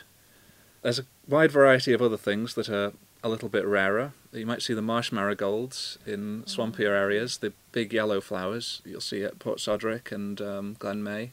There's 0.82 0.98
a 0.98 1.06
wide 1.28 1.52
variety 1.52 1.94
of 1.94 2.02
other 2.02 2.18
things 2.18 2.56
that 2.56 2.68
are 2.68 2.94
a 3.24 3.30
little 3.30 3.50
bit 3.50 3.64
rarer. 3.64 4.14
You 4.34 4.48
might 4.48 4.64
see 4.64 4.74
the 4.74 4.82
marsh 4.82 5.12
marigolds 5.12 6.00
in 6.08 6.46
swampier 6.48 6.98
areas, 6.98 7.38
the 7.38 7.54
big 7.72 7.94
yellow 7.94 8.22
flowers 8.22 8.82
you'll 8.84 9.02
see 9.02 9.24
at 9.24 9.38
Port 9.38 9.60
Soderick 9.60 10.12
and 10.12 10.42
um, 10.42 10.76
Glen 10.80 11.04
Maye. 11.04 11.30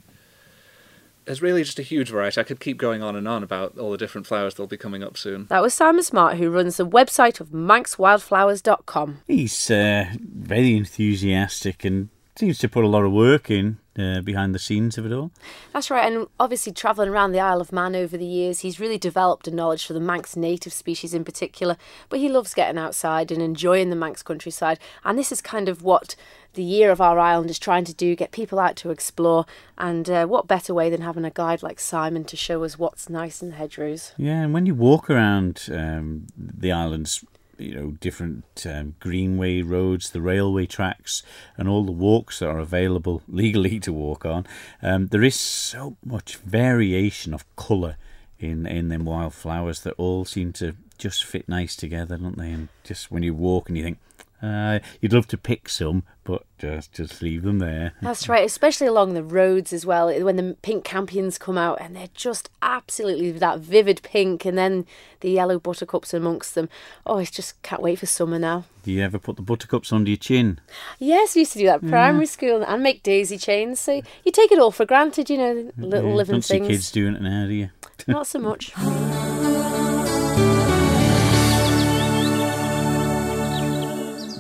There's 1.28 1.42
really 1.42 1.62
just 1.62 1.78
a 1.78 1.82
huge 1.82 2.08
variety. 2.08 2.40
I 2.40 2.44
could 2.44 2.58
keep 2.58 2.78
going 2.78 3.02
on 3.02 3.14
and 3.14 3.28
on 3.28 3.42
about 3.42 3.76
all 3.76 3.90
the 3.90 3.98
different 3.98 4.26
flowers 4.26 4.54
that'll 4.54 4.66
be 4.66 4.78
coming 4.78 5.02
up 5.02 5.18
soon. 5.18 5.44
That 5.50 5.60
was 5.60 5.74
Simon 5.74 6.02
Smart, 6.02 6.38
who 6.38 6.48
runs 6.48 6.78
the 6.78 6.88
website 6.88 7.38
of 7.38 7.50
manxwildflowers.com. 7.50 9.18
He's 9.26 9.70
uh, 9.70 10.06
very 10.18 10.74
enthusiastic 10.74 11.84
and 11.84 12.08
seems 12.38 12.56
to 12.60 12.68
put 12.68 12.82
a 12.82 12.88
lot 12.88 13.04
of 13.04 13.12
work 13.12 13.50
in 13.50 13.76
uh, 13.98 14.22
behind 14.22 14.54
the 14.54 14.58
scenes 14.58 14.96
of 14.96 15.04
it 15.04 15.12
all. 15.12 15.30
That's 15.74 15.90
right, 15.90 16.10
and 16.10 16.28
obviously 16.40 16.72
travelling 16.72 17.10
around 17.10 17.32
the 17.32 17.40
Isle 17.40 17.60
of 17.60 17.72
Man 17.72 17.94
over 17.94 18.16
the 18.16 18.24
years, 18.24 18.60
he's 18.60 18.80
really 18.80 18.96
developed 18.96 19.48
a 19.48 19.50
knowledge 19.50 19.84
for 19.84 19.92
the 19.92 20.00
Manx 20.00 20.36
native 20.36 20.72
species 20.72 21.12
in 21.12 21.24
particular. 21.24 21.76
But 22.08 22.20
he 22.20 22.28
loves 22.28 22.54
getting 22.54 22.78
outside 22.78 23.30
and 23.30 23.42
enjoying 23.42 23.90
the 23.90 23.96
Manx 23.96 24.22
countryside, 24.22 24.78
and 25.04 25.18
this 25.18 25.32
is 25.32 25.42
kind 25.42 25.68
of 25.68 25.82
what 25.82 26.14
the 26.58 26.64
year 26.64 26.90
of 26.90 27.00
our 27.00 27.20
island 27.20 27.50
is 27.50 27.58
trying 27.58 27.84
to 27.84 27.94
do 27.94 28.16
get 28.16 28.32
people 28.32 28.58
out 28.58 28.74
to 28.74 28.90
explore. 28.90 29.46
And 29.78 30.10
uh, 30.10 30.26
what 30.26 30.48
better 30.48 30.74
way 30.74 30.90
than 30.90 31.02
having 31.02 31.24
a 31.24 31.30
guide 31.30 31.62
like 31.62 31.78
Simon 31.78 32.24
to 32.24 32.36
show 32.36 32.64
us 32.64 32.76
what's 32.76 33.08
nice 33.08 33.40
in 33.40 33.50
the 33.50 33.54
hedgerows? 33.54 34.12
Yeah, 34.16 34.42
and 34.42 34.52
when 34.52 34.66
you 34.66 34.74
walk 34.74 35.08
around 35.08 35.68
um, 35.72 36.26
the 36.36 36.72
islands, 36.72 37.24
you 37.58 37.76
know, 37.76 37.90
different 37.92 38.66
um, 38.68 38.96
greenway 38.98 39.62
roads, 39.62 40.10
the 40.10 40.20
railway 40.20 40.66
tracks, 40.66 41.22
and 41.56 41.68
all 41.68 41.84
the 41.84 41.92
walks 41.92 42.40
that 42.40 42.48
are 42.48 42.58
available 42.58 43.22
legally 43.28 43.78
to 43.78 43.92
walk 43.92 44.26
on. 44.26 44.44
Um, 44.82 45.06
there 45.06 45.22
is 45.22 45.38
so 45.38 45.96
much 46.04 46.38
variation 46.38 47.32
of 47.32 47.44
colour 47.54 47.96
in 48.40 48.66
in 48.66 48.88
them 48.88 49.04
wildflowers 49.04 49.82
that 49.82 49.94
all 49.96 50.24
seem 50.24 50.52
to 50.54 50.74
just 50.98 51.24
fit 51.24 51.48
nice 51.48 51.76
together, 51.76 52.16
don't 52.16 52.36
they? 52.36 52.50
And 52.50 52.68
just 52.82 53.12
when 53.12 53.22
you 53.22 53.32
walk 53.32 53.68
and 53.68 53.78
you 53.78 53.84
think, 53.84 53.98
uh, 54.42 54.78
you'd 55.00 55.12
love 55.12 55.26
to 55.28 55.36
pick 55.38 55.68
some, 55.68 56.02
but 56.24 56.44
just 56.58 56.92
just 56.92 57.22
leave 57.22 57.42
them 57.42 57.58
there. 57.58 57.92
That's 58.02 58.28
right, 58.28 58.44
especially 58.44 58.86
along 58.86 59.14
the 59.14 59.22
roads 59.22 59.72
as 59.72 59.84
well. 59.86 60.06
When 60.22 60.36
the 60.36 60.56
pink 60.62 60.84
campions 60.84 61.38
come 61.38 61.58
out, 61.58 61.80
and 61.80 61.96
they're 61.96 62.08
just 62.14 62.48
absolutely 62.62 63.32
that 63.32 63.58
vivid 63.60 64.00
pink, 64.02 64.44
and 64.44 64.56
then 64.56 64.86
the 65.20 65.30
yellow 65.30 65.58
buttercups 65.58 66.12
amongst 66.14 66.54
them. 66.54 66.68
Oh, 67.06 67.18
I 67.18 67.24
just 67.24 67.60
can't 67.62 67.82
wait 67.82 67.98
for 67.98 68.06
summer 68.06 68.38
now. 68.38 68.64
Do 68.84 68.92
you 68.92 69.02
ever 69.02 69.18
put 69.18 69.36
the 69.36 69.42
buttercups 69.42 69.92
under 69.92 70.10
your 70.10 70.16
chin? 70.16 70.60
Yes, 70.98 71.34
we 71.34 71.40
used 71.40 71.52
to 71.54 71.58
do 71.58 71.66
that 71.66 71.82
at 71.82 71.88
primary 71.88 72.26
school 72.26 72.62
and 72.62 72.82
make 72.82 73.02
daisy 73.02 73.36
chains. 73.38 73.80
So 73.80 74.02
you 74.24 74.32
take 74.32 74.52
it 74.52 74.58
all 74.58 74.70
for 74.70 74.86
granted, 74.86 75.28
you 75.28 75.36
know, 75.38 75.72
little 75.76 76.10
Yeah, 76.10 76.14
living 76.16 76.34
don't 76.36 76.42
see 76.42 76.54
things. 76.58 76.68
kids 76.68 76.90
doing 76.92 77.14
it 77.16 77.22
now, 77.22 77.46
do 77.46 77.52
you? 77.54 77.70
Not 78.06 78.26
so 78.26 78.38
much. 78.38 78.72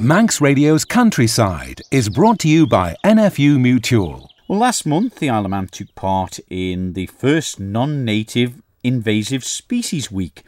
Manx 0.00 0.40
Radio's 0.40 0.84
Countryside 0.84 1.82
is 1.90 2.08
brought 2.08 2.38
to 2.40 2.48
you 2.48 2.68
by 2.68 2.94
NFU 3.04 3.58
Mutual. 3.58 4.30
Well, 4.46 4.60
last 4.60 4.86
month, 4.86 5.16
the 5.16 5.28
Isle 5.28 5.46
of 5.46 5.50
Man 5.50 5.66
took 5.66 5.92
part 5.96 6.38
in 6.48 6.92
the 6.92 7.06
first 7.06 7.58
non 7.58 8.04
native 8.04 8.62
invasive 8.84 9.42
species 9.42 10.08
week. 10.08 10.44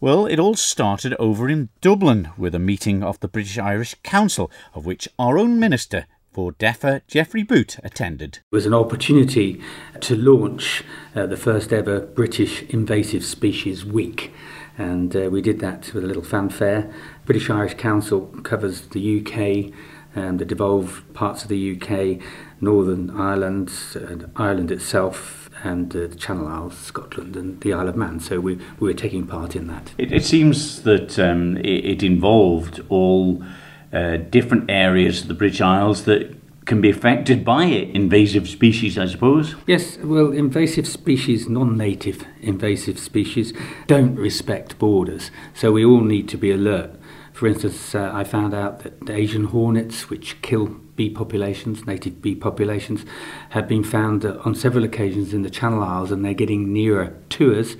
Well, 0.00 0.26
it 0.26 0.38
all 0.38 0.54
started 0.54 1.14
over 1.18 1.48
in 1.48 1.70
Dublin 1.80 2.28
with 2.36 2.54
a 2.54 2.58
meeting 2.58 3.02
of 3.02 3.18
the 3.20 3.28
British 3.28 3.56
Irish 3.56 3.94
Council, 4.02 4.50
of 4.74 4.84
which 4.84 5.08
our 5.18 5.38
own 5.38 5.58
Minister 5.58 6.04
for 6.30 6.52
DEFA, 6.52 7.00
Geoffrey 7.08 7.42
Boot, 7.42 7.78
attended. 7.82 8.40
It 8.52 8.54
was 8.54 8.66
an 8.66 8.74
opportunity 8.74 9.62
to 10.00 10.14
launch 10.14 10.84
uh, 11.16 11.26
the 11.26 11.38
first 11.38 11.72
ever 11.72 12.00
British 12.00 12.62
Invasive 12.64 13.24
Species 13.24 13.84
Week. 13.84 14.30
And 14.78 15.14
uh, 15.14 15.28
we 15.30 15.42
did 15.42 15.58
that 15.60 15.92
with 15.92 16.04
a 16.04 16.06
little 16.06 16.22
fanfare. 16.22 16.90
British 17.24 17.50
Irish 17.50 17.74
Council 17.74 18.26
covers 18.42 18.82
the 18.88 19.20
UK, 19.20 19.72
um, 20.16 20.38
the 20.38 20.44
devolved 20.44 21.12
parts 21.14 21.42
of 21.42 21.48
the 21.48 21.76
UK, 21.76 22.20
Northern 22.60 23.10
Ireland, 23.10 23.70
uh, 23.94 24.26
Ireland 24.36 24.70
itself, 24.70 25.48
and 25.62 25.94
uh, 25.94 26.06
the 26.06 26.14
Channel 26.16 26.48
Isles, 26.48 26.76
Scotland, 26.76 27.36
and 27.36 27.60
the 27.60 27.72
Isle 27.72 27.88
of 27.88 27.96
Man. 27.96 28.20
So 28.20 28.40
we, 28.40 28.56
we 28.78 28.88
were 28.88 28.94
taking 28.94 29.26
part 29.26 29.54
in 29.54 29.66
that. 29.68 29.92
It, 29.98 30.12
it 30.12 30.24
seems 30.24 30.82
that 30.82 31.18
um, 31.18 31.56
it, 31.58 31.84
it 31.84 32.02
involved 32.02 32.80
all 32.88 33.44
uh, 33.92 34.16
different 34.16 34.70
areas 34.70 35.22
of 35.22 35.28
the 35.28 35.34
British 35.34 35.60
Isles 35.60 36.04
that 36.04 36.36
can 36.66 36.80
be 36.80 36.90
affected 36.90 37.44
by 37.44 37.64
it. 37.64 37.88
Invasive 37.94 38.48
species, 38.48 38.96
I 38.96 39.06
suppose. 39.06 39.56
Yes, 39.66 39.98
well, 39.98 40.30
invasive 40.30 40.86
species, 40.86 41.48
non 41.48 41.76
native 41.76 42.24
invasive 42.40 42.98
species, 42.98 43.52
don't 43.86 44.14
respect 44.14 44.78
borders. 44.78 45.30
So 45.54 45.72
we 45.72 45.84
all 45.84 46.02
need 46.02 46.28
to 46.28 46.38
be 46.38 46.50
alert. 46.50 46.99
For 47.40 47.46
instance, 47.46 47.94
uh, 47.94 48.10
I 48.12 48.24
found 48.24 48.52
out 48.52 48.80
that 48.80 49.08
Asian 49.08 49.44
hornets, 49.44 50.10
which 50.10 50.42
kill 50.42 50.66
bee 50.66 51.08
populations, 51.08 51.86
native 51.86 52.20
bee 52.20 52.34
populations, 52.34 53.06
have 53.48 53.66
been 53.66 53.82
found 53.82 54.26
uh, 54.26 54.36
on 54.44 54.54
several 54.54 54.84
occasions 54.84 55.32
in 55.32 55.40
the 55.40 55.48
Channel 55.48 55.82
Isles 55.82 56.12
and 56.12 56.22
they're 56.22 56.34
getting 56.34 56.70
nearer 56.70 57.16
to 57.30 57.58
us. 57.58 57.76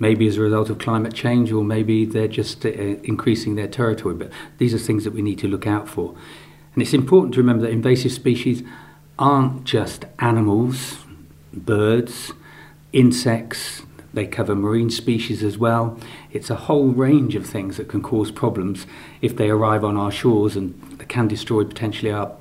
Maybe 0.00 0.26
as 0.26 0.36
a 0.36 0.40
result 0.40 0.68
of 0.68 0.78
climate 0.78 1.14
change, 1.14 1.52
or 1.52 1.62
maybe 1.62 2.06
they're 2.06 2.26
just 2.26 2.66
uh, 2.66 2.70
increasing 2.70 3.54
their 3.54 3.68
territory. 3.68 4.16
But 4.16 4.32
these 4.58 4.74
are 4.74 4.78
things 4.78 5.04
that 5.04 5.12
we 5.12 5.22
need 5.22 5.38
to 5.38 5.46
look 5.46 5.68
out 5.68 5.88
for. 5.88 6.16
And 6.74 6.82
it's 6.82 6.92
important 6.92 7.34
to 7.34 7.40
remember 7.40 7.66
that 7.66 7.70
invasive 7.70 8.10
species 8.10 8.64
aren't 9.16 9.62
just 9.62 10.06
animals, 10.18 10.98
birds, 11.52 12.32
insects, 12.92 13.82
they 14.14 14.26
cover 14.26 14.54
marine 14.54 14.90
species 14.90 15.42
as 15.42 15.58
well. 15.58 15.98
It's 16.32 16.50
a 16.50 16.54
whole 16.54 16.88
range 16.88 17.34
of 17.34 17.46
things 17.46 17.76
that 17.76 17.88
can 17.88 18.02
cause 18.02 18.30
problems 18.30 18.86
if 19.20 19.36
they 19.36 19.50
arrive 19.50 19.84
on 19.84 19.96
our 19.96 20.10
shores 20.10 20.56
and 20.56 21.06
can 21.08 21.28
destroy 21.28 21.64
potentially 21.64 22.10
our 22.10 22.32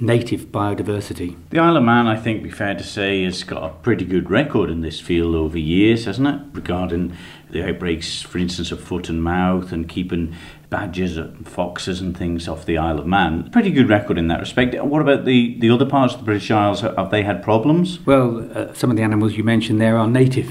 native 0.00 0.46
biodiversity. 0.46 1.36
The 1.50 1.60
Isle 1.60 1.76
of 1.76 1.84
Man, 1.84 2.06
I 2.06 2.16
think, 2.16 2.42
be 2.42 2.50
fair 2.50 2.74
to 2.74 2.82
say, 2.82 3.22
has 3.24 3.44
got 3.44 3.62
a 3.62 3.74
pretty 3.76 4.04
good 4.04 4.30
record 4.30 4.70
in 4.70 4.80
this 4.80 5.00
field 5.00 5.34
over 5.34 5.58
years, 5.58 6.06
hasn't 6.06 6.26
it? 6.26 6.40
Regarding 6.52 7.16
the 7.50 7.68
outbreaks, 7.68 8.20
for 8.20 8.38
instance, 8.38 8.72
of 8.72 8.80
foot 8.80 9.08
and 9.08 9.22
mouth 9.22 9.70
and 9.72 9.88
keeping 9.88 10.34
badgers 10.74 11.16
and 11.16 11.48
foxes 11.48 12.00
and 12.00 12.18
things 12.18 12.48
off 12.48 12.66
the 12.66 12.76
Isle 12.76 12.98
of 12.98 13.06
Man. 13.06 13.48
Pretty 13.50 13.70
good 13.70 13.88
record 13.88 14.18
in 14.18 14.26
that 14.26 14.40
respect. 14.40 14.74
What 14.82 15.00
about 15.00 15.24
the, 15.24 15.56
the 15.60 15.70
other 15.70 15.86
parts 15.86 16.14
of 16.14 16.18
the 16.18 16.24
British 16.24 16.50
Isles? 16.50 16.80
Have 16.80 17.12
they 17.12 17.22
had 17.22 17.44
problems? 17.44 18.04
Well, 18.04 18.50
uh, 18.52 18.74
some 18.74 18.90
of 18.90 18.96
the 18.96 19.04
animals 19.04 19.36
you 19.36 19.44
mentioned 19.44 19.80
there 19.80 19.96
are 19.96 20.08
native 20.08 20.50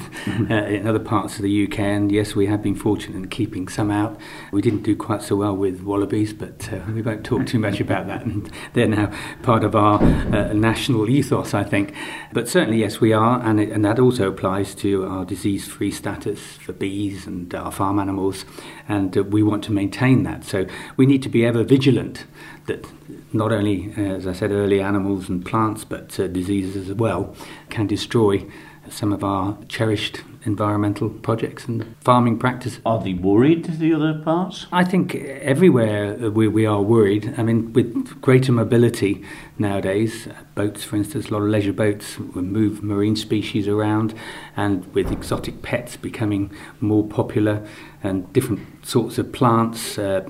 uh, 0.50 0.54
in 0.54 0.88
other 0.88 1.00
parts 1.00 1.36
of 1.36 1.42
the 1.42 1.66
UK, 1.66 1.78
and 1.80 2.10
yes, 2.10 2.36
we 2.36 2.46
have 2.46 2.64
been 2.64 2.74
fortunate 2.74 3.18
in 3.18 3.28
keeping 3.28 3.68
some 3.68 3.92
out. 3.92 4.18
We 4.54 4.62
didn't 4.62 4.84
do 4.84 4.96
quite 4.96 5.22
so 5.24 5.36
well 5.36 5.58
with 5.58 5.82
wallabies, 5.82 6.32
but 6.32 6.72
uh, 6.72 6.80
we 6.94 7.02
won't 7.02 7.26
talk 7.26 7.46
too 7.46 7.60
much 7.60 7.82
about 7.82 8.08
that. 8.08 8.24
And 8.24 8.50
they're 8.72 8.88
now 8.88 9.12
part 9.42 9.66
of 9.66 9.76
our 9.76 10.02
uh, 10.02 10.54
national 10.54 11.10
ethos, 11.10 11.54
I 11.54 11.66
think. 11.66 11.94
But 12.32 12.48
certainly, 12.48 12.80
yes, 12.80 13.02
we 13.02 13.12
are, 13.12 13.42
and, 13.42 13.60
it, 13.60 13.72
and 13.74 13.84
that 13.84 14.00
also 14.00 14.30
applies 14.30 14.74
to 14.76 15.06
our 15.06 15.26
disease-free 15.26 15.92
status 15.92 16.40
for 16.56 16.72
bees 16.72 17.28
and 17.28 17.54
our 17.54 17.74
farm 17.74 18.00
animals, 18.00 18.46
and 18.88 19.18
uh, 19.18 19.24
we 19.24 19.44
want 19.44 19.66
to 19.66 19.74
maintain 19.74 20.13
that. 20.22 20.44
So 20.44 20.68
we 20.98 21.08
need 21.08 21.24
to 21.24 21.30
be 21.30 21.44
ever 21.44 21.64
vigilant 21.64 22.26
that 22.68 22.86
not 23.34 23.52
only, 23.52 23.92
uh, 23.98 24.02
as 24.02 24.28
I 24.28 24.34
said 24.34 24.52
earlier, 24.52 24.84
animals 24.84 25.30
and 25.30 25.44
plants, 25.44 25.84
but 25.84 26.20
uh, 26.20 26.28
diseases 26.28 26.90
as 26.90 26.96
well 26.96 27.36
can 27.72 27.88
destroy 27.88 28.46
some 28.90 29.12
of 29.12 29.24
our 29.24 29.58
cherished 29.68 30.22
environmental 30.46 31.10
projects 31.10 31.66
and 31.68 31.96
farming 32.02 32.38
practices. 32.38 32.80
Are 32.86 33.02
they 33.02 33.14
worried, 33.14 33.66
the 33.66 33.94
other 33.94 34.22
parts? 34.24 34.68
I 34.72 34.84
think 34.84 35.16
everywhere 35.16 36.30
we, 36.30 36.48
we 36.48 36.66
are 36.66 36.82
worried. 36.82 37.34
I 37.38 37.44
mean, 37.44 37.74
with 37.74 38.22
greater 38.22 38.52
mobility 38.52 39.24
nowadays, 39.58 40.28
boats, 40.56 40.84
for 40.84 40.96
instance, 40.96 41.30
a 41.30 41.34
lot 41.34 41.44
of 41.44 41.50
leisure 41.50 41.74
boats 41.74 42.18
move 42.34 42.84
marine 42.84 43.16
species 43.16 43.68
around, 43.68 44.14
and 44.56 44.86
with 44.94 45.12
exotic 45.12 45.62
pets 45.62 45.96
becoming 45.98 46.52
more 46.80 47.06
popular, 47.06 47.66
and 48.04 48.32
different 48.34 48.60
sorts 48.86 49.18
of 49.18 49.32
plants, 49.32 49.98
uh, 49.98 50.28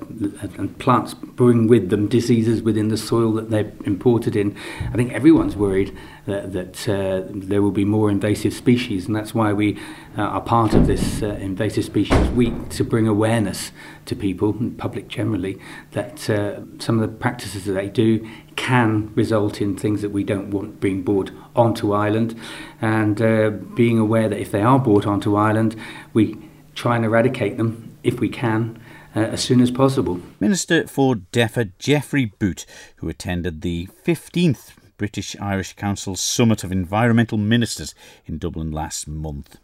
and 0.56 0.78
plants 0.78 1.12
bring 1.14 1.66
with 1.66 1.90
them 1.90 2.06
diseases 2.06 2.62
within 2.62 2.88
the 2.88 2.96
soil 2.96 3.32
that 3.32 3.50
they're 3.50 3.72
imported 3.84 4.36
in. 4.36 4.56
I 4.92 4.96
think 4.96 5.12
everyone's 5.12 5.56
worried 5.56 5.96
that, 6.26 6.52
that 6.52 6.88
uh, 6.88 7.24
there 7.30 7.62
will 7.62 7.72
be 7.72 7.84
more 7.84 8.10
invasive 8.10 8.52
species, 8.52 9.06
and 9.06 9.16
that's 9.16 9.34
why 9.34 9.52
we 9.52 9.76
uh, 10.16 10.22
are 10.22 10.40
part 10.40 10.74
of 10.74 10.86
this 10.86 11.22
uh, 11.22 11.26
invasive 11.40 11.84
species 11.84 12.28
week 12.30 12.68
to 12.70 12.84
bring 12.84 13.06
awareness 13.06 13.72
to 14.06 14.14
people 14.14 14.50
and 14.50 14.78
public 14.78 15.08
generally 15.08 15.58
that 15.92 16.28
uh, 16.30 16.60
some 16.78 17.00
of 17.00 17.00
the 17.00 17.16
practices 17.16 17.64
that 17.64 17.72
they 17.72 17.88
do 17.88 18.26
can 18.56 19.12
result 19.14 19.60
in 19.60 19.76
things 19.76 20.02
that 20.02 20.10
we 20.10 20.22
don't 20.22 20.50
want 20.50 20.80
being 20.80 21.02
brought 21.02 21.30
onto 21.56 21.92
Ireland, 21.92 22.38
and 22.80 23.20
uh, 23.20 23.50
being 23.50 23.98
aware 23.98 24.28
that 24.28 24.38
if 24.38 24.50
they 24.50 24.62
are 24.62 24.78
brought 24.78 25.06
onto 25.06 25.36
Ireland, 25.36 25.76
we 26.12 26.36
try 26.74 26.96
and 26.96 27.04
eradicate 27.04 27.56
them 27.56 27.96
if 28.02 28.20
we 28.20 28.28
can. 28.28 28.80
Uh, 29.16 29.20
as 29.20 29.40
soon 29.40 29.60
as 29.60 29.70
possible. 29.70 30.20
Minister 30.40 30.88
for 30.88 31.14
DEFA 31.14 31.70
Geoffrey 31.78 32.24
Boot, 32.24 32.66
who 32.96 33.08
attended 33.08 33.60
the 33.60 33.86
15th 34.04 34.72
British 34.96 35.36
Irish 35.40 35.74
Council 35.74 36.16
Summit 36.16 36.64
of 36.64 36.72
Environmental 36.72 37.38
Ministers 37.38 37.94
in 38.26 38.38
Dublin 38.38 38.72
last 38.72 39.06
month. 39.06 39.58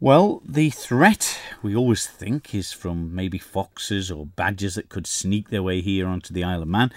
Well, 0.00 0.42
the 0.46 0.70
threat 0.70 1.40
we 1.60 1.74
always 1.74 2.06
think 2.06 2.54
is 2.54 2.72
from 2.72 3.12
maybe 3.12 3.38
foxes 3.38 4.12
or 4.12 4.26
badgers 4.26 4.76
that 4.76 4.88
could 4.88 5.08
sneak 5.08 5.50
their 5.50 5.62
way 5.62 5.80
here 5.80 6.06
onto 6.06 6.32
the 6.32 6.44
Isle 6.44 6.62
of 6.62 6.68
Man, 6.68 6.92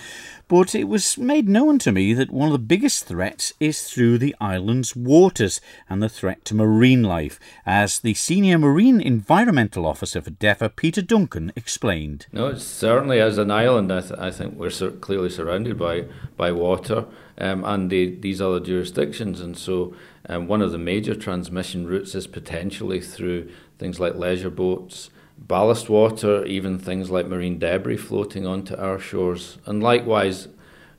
but 0.47 0.75
it 0.75 0.83
was 0.83 1.17
made 1.17 1.49
known 1.49 1.79
to 1.79 1.91
me 1.91 2.13
that 2.13 2.29
one 2.29 2.49
of 2.49 2.51
the 2.51 2.59
biggest 2.59 3.05
threats 3.05 3.53
is 3.59 3.89
through 3.89 4.19
the 4.19 4.35
island's 4.39 4.95
waters 4.95 5.59
and 5.89 6.03
the 6.03 6.09
threat 6.09 6.45
to 6.45 6.53
marine 6.53 7.01
life, 7.01 7.39
as 7.65 7.99
the 7.99 8.13
senior 8.13 8.59
marine 8.59 9.01
environmental 9.01 9.87
officer 9.87 10.21
for 10.21 10.29
DEFA, 10.29 10.75
Peter 10.75 11.01
Duncan, 11.01 11.51
explained. 11.55 12.27
No, 12.31 12.53
certainly 12.53 13.19
as 13.19 13.39
an 13.39 13.49
island, 13.49 13.91
I, 13.91 14.01
th- 14.01 14.19
I 14.19 14.29
think 14.29 14.53
we're 14.53 14.69
sur- 14.69 14.91
clearly 14.91 15.31
surrounded 15.31 15.75
by, 15.75 16.05
by 16.37 16.51
water 16.51 17.05
um, 17.39 17.65
and 17.65 17.89
the, 17.89 18.15
these 18.17 18.39
other 18.39 18.59
jurisdictions, 18.59 19.41
and 19.41 19.57
so 19.57 19.95
um, 20.31 20.47
one 20.47 20.61
of 20.61 20.71
the 20.71 20.77
major 20.77 21.13
transmission 21.13 21.85
routes 21.85 22.15
is 22.15 22.25
potentially 22.25 23.01
through 23.01 23.51
things 23.77 23.99
like 23.99 24.15
leisure 24.15 24.49
boats, 24.49 25.09
ballast 25.37 25.89
water, 25.89 26.45
even 26.45 26.79
things 26.79 27.11
like 27.11 27.27
marine 27.27 27.59
debris 27.59 27.97
floating 27.97 28.47
onto 28.47 28.73
our 28.77 28.97
shores. 28.97 29.57
And 29.65 29.83
likewise, 29.83 30.47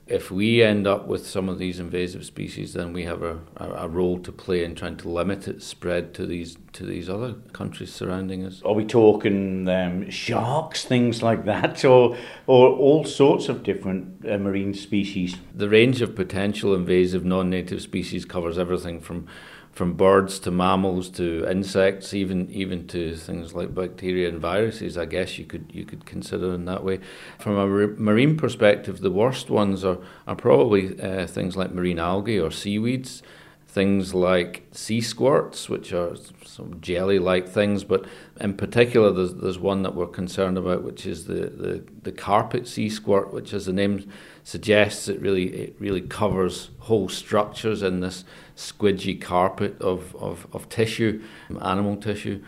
if 0.05 0.29
we 0.29 0.61
end 0.61 0.85
up 0.85 1.07
with 1.07 1.25
some 1.25 1.47
of 1.47 1.57
these 1.57 1.79
invasive 1.79 2.25
species, 2.25 2.73
then 2.73 2.91
we 2.91 3.03
have 3.05 3.23
a, 3.23 3.39
a, 3.57 3.87
role 3.87 4.19
to 4.19 4.33
play 4.33 4.63
in 4.65 4.75
trying 4.75 4.97
to 4.97 5.07
limit 5.07 5.47
its 5.47 5.65
spread 5.65 6.13
to 6.15 6.25
these 6.25 6.57
to 6.73 6.85
these 6.85 7.09
other 7.09 7.33
countries 7.53 7.93
surrounding 7.93 8.45
us. 8.45 8.61
Are 8.65 8.73
we 8.73 8.83
talking 8.83 9.67
um, 9.69 10.09
sharks, 10.09 10.83
things 10.83 11.23
like 11.23 11.45
that, 11.45 11.85
or 11.85 12.17
or 12.47 12.69
all 12.69 13.05
sorts 13.05 13.47
of 13.47 13.63
different 13.63 14.25
uh, 14.29 14.37
marine 14.37 14.73
species? 14.73 15.37
The 15.55 15.69
range 15.69 16.01
of 16.01 16.15
potential 16.15 16.75
invasive 16.75 17.23
non-native 17.23 17.81
species 17.81 18.25
covers 18.25 18.57
everything 18.57 18.99
from 18.99 19.27
from 19.73 19.93
birds 19.93 20.37
to 20.39 20.51
mammals 20.51 21.09
to 21.09 21.45
insects, 21.49 22.13
even 22.13 22.49
even 22.51 22.87
to 22.87 23.15
things 23.15 23.53
like 23.55 23.73
bacteria 23.73 24.29
and 24.29 24.39
viruses. 24.39 24.97
I 24.97 25.05
guess 25.05 25.39
you 25.39 25.45
could 25.45 25.65
you 25.73 25.83
could 25.83 26.05
consider 26.05 26.53
in 26.53 26.65
that 26.65 26.83
way. 26.83 26.99
From 27.39 27.57
a 27.57 27.67
marine 27.67 28.37
perspective, 28.37 28.99
the 28.99 29.11
worst 29.11 29.49
ones 29.49 29.83
are 29.83 29.97
are 30.27 30.35
probably 30.35 30.99
uh, 31.01 31.25
things 31.25 31.57
like 31.57 31.73
marine 31.73 31.99
algae 31.99 32.39
or 32.39 32.51
seaweeds, 32.51 33.23
things 33.65 34.13
like 34.13 34.67
sea 34.71 35.01
squirts, 35.01 35.67
which 35.67 35.91
are 35.91 36.15
some 36.45 36.79
jelly-like 36.79 37.49
things. 37.49 37.83
But 37.83 38.05
in 38.39 38.53
particular, 38.53 39.11
there's 39.11 39.33
there's 39.33 39.57
one 39.57 39.81
that 39.81 39.95
we're 39.95 40.05
concerned 40.05 40.57
about, 40.59 40.83
which 40.83 41.07
is 41.07 41.25
the 41.25 41.49
the, 41.49 41.83
the 42.03 42.11
carpet 42.11 42.67
sea 42.67 42.89
squirt, 42.89 43.33
which, 43.33 43.53
as 43.53 43.65
the 43.65 43.73
name 43.73 44.07
suggests, 44.43 45.07
it 45.07 45.19
really 45.21 45.45
it 45.53 45.75
really 45.79 46.01
covers 46.01 46.69
whole 46.79 47.09
structures 47.09 47.81
in 47.81 48.01
this 48.01 48.25
squidgy 48.55 49.19
carpet 49.19 49.81
of, 49.81 50.15
of, 50.15 50.47
of 50.53 50.69
tissue, 50.69 51.21
animal 51.61 51.95
tissue, 51.95 52.43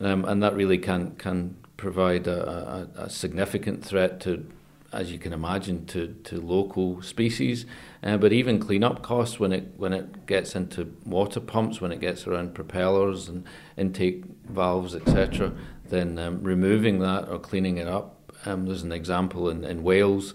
um, 0.00 0.24
and 0.24 0.42
that 0.42 0.54
really 0.54 0.78
can 0.78 1.14
can 1.16 1.56
provide 1.76 2.26
a, 2.26 2.88
a, 2.96 3.04
a, 3.04 3.10
significant 3.10 3.82
threat 3.82 4.20
to, 4.20 4.46
as 4.92 5.10
you 5.10 5.18
can 5.18 5.32
imagine, 5.32 5.86
to, 5.86 6.14
to 6.24 6.38
local 6.38 7.00
species. 7.00 7.64
Uh, 8.02 8.18
but 8.18 8.34
even 8.34 8.60
cleanup 8.60 9.02
costs 9.02 9.40
when 9.40 9.50
it 9.52 9.72
when 9.76 9.92
it 9.92 10.26
gets 10.26 10.54
into 10.54 10.94
water 11.04 11.40
pumps, 11.40 11.80
when 11.80 11.90
it 11.90 12.00
gets 12.00 12.26
around 12.26 12.54
propellers 12.54 13.28
and 13.28 13.44
intake 13.76 14.24
valves, 14.48 14.94
etc. 14.94 15.52
Then 15.88 16.18
um, 16.18 16.42
removing 16.42 17.00
that 17.00 17.28
or 17.28 17.38
cleaning 17.38 17.78
it 17.78 17.88
up. 17.88 18.16
Um, 18.46 18.66
there's 18.66 18.82
an 18.82 18.92
example 18.92 19.50
in, 19.50 19.64
in 19.64 19.82
Wales 19.82 20.32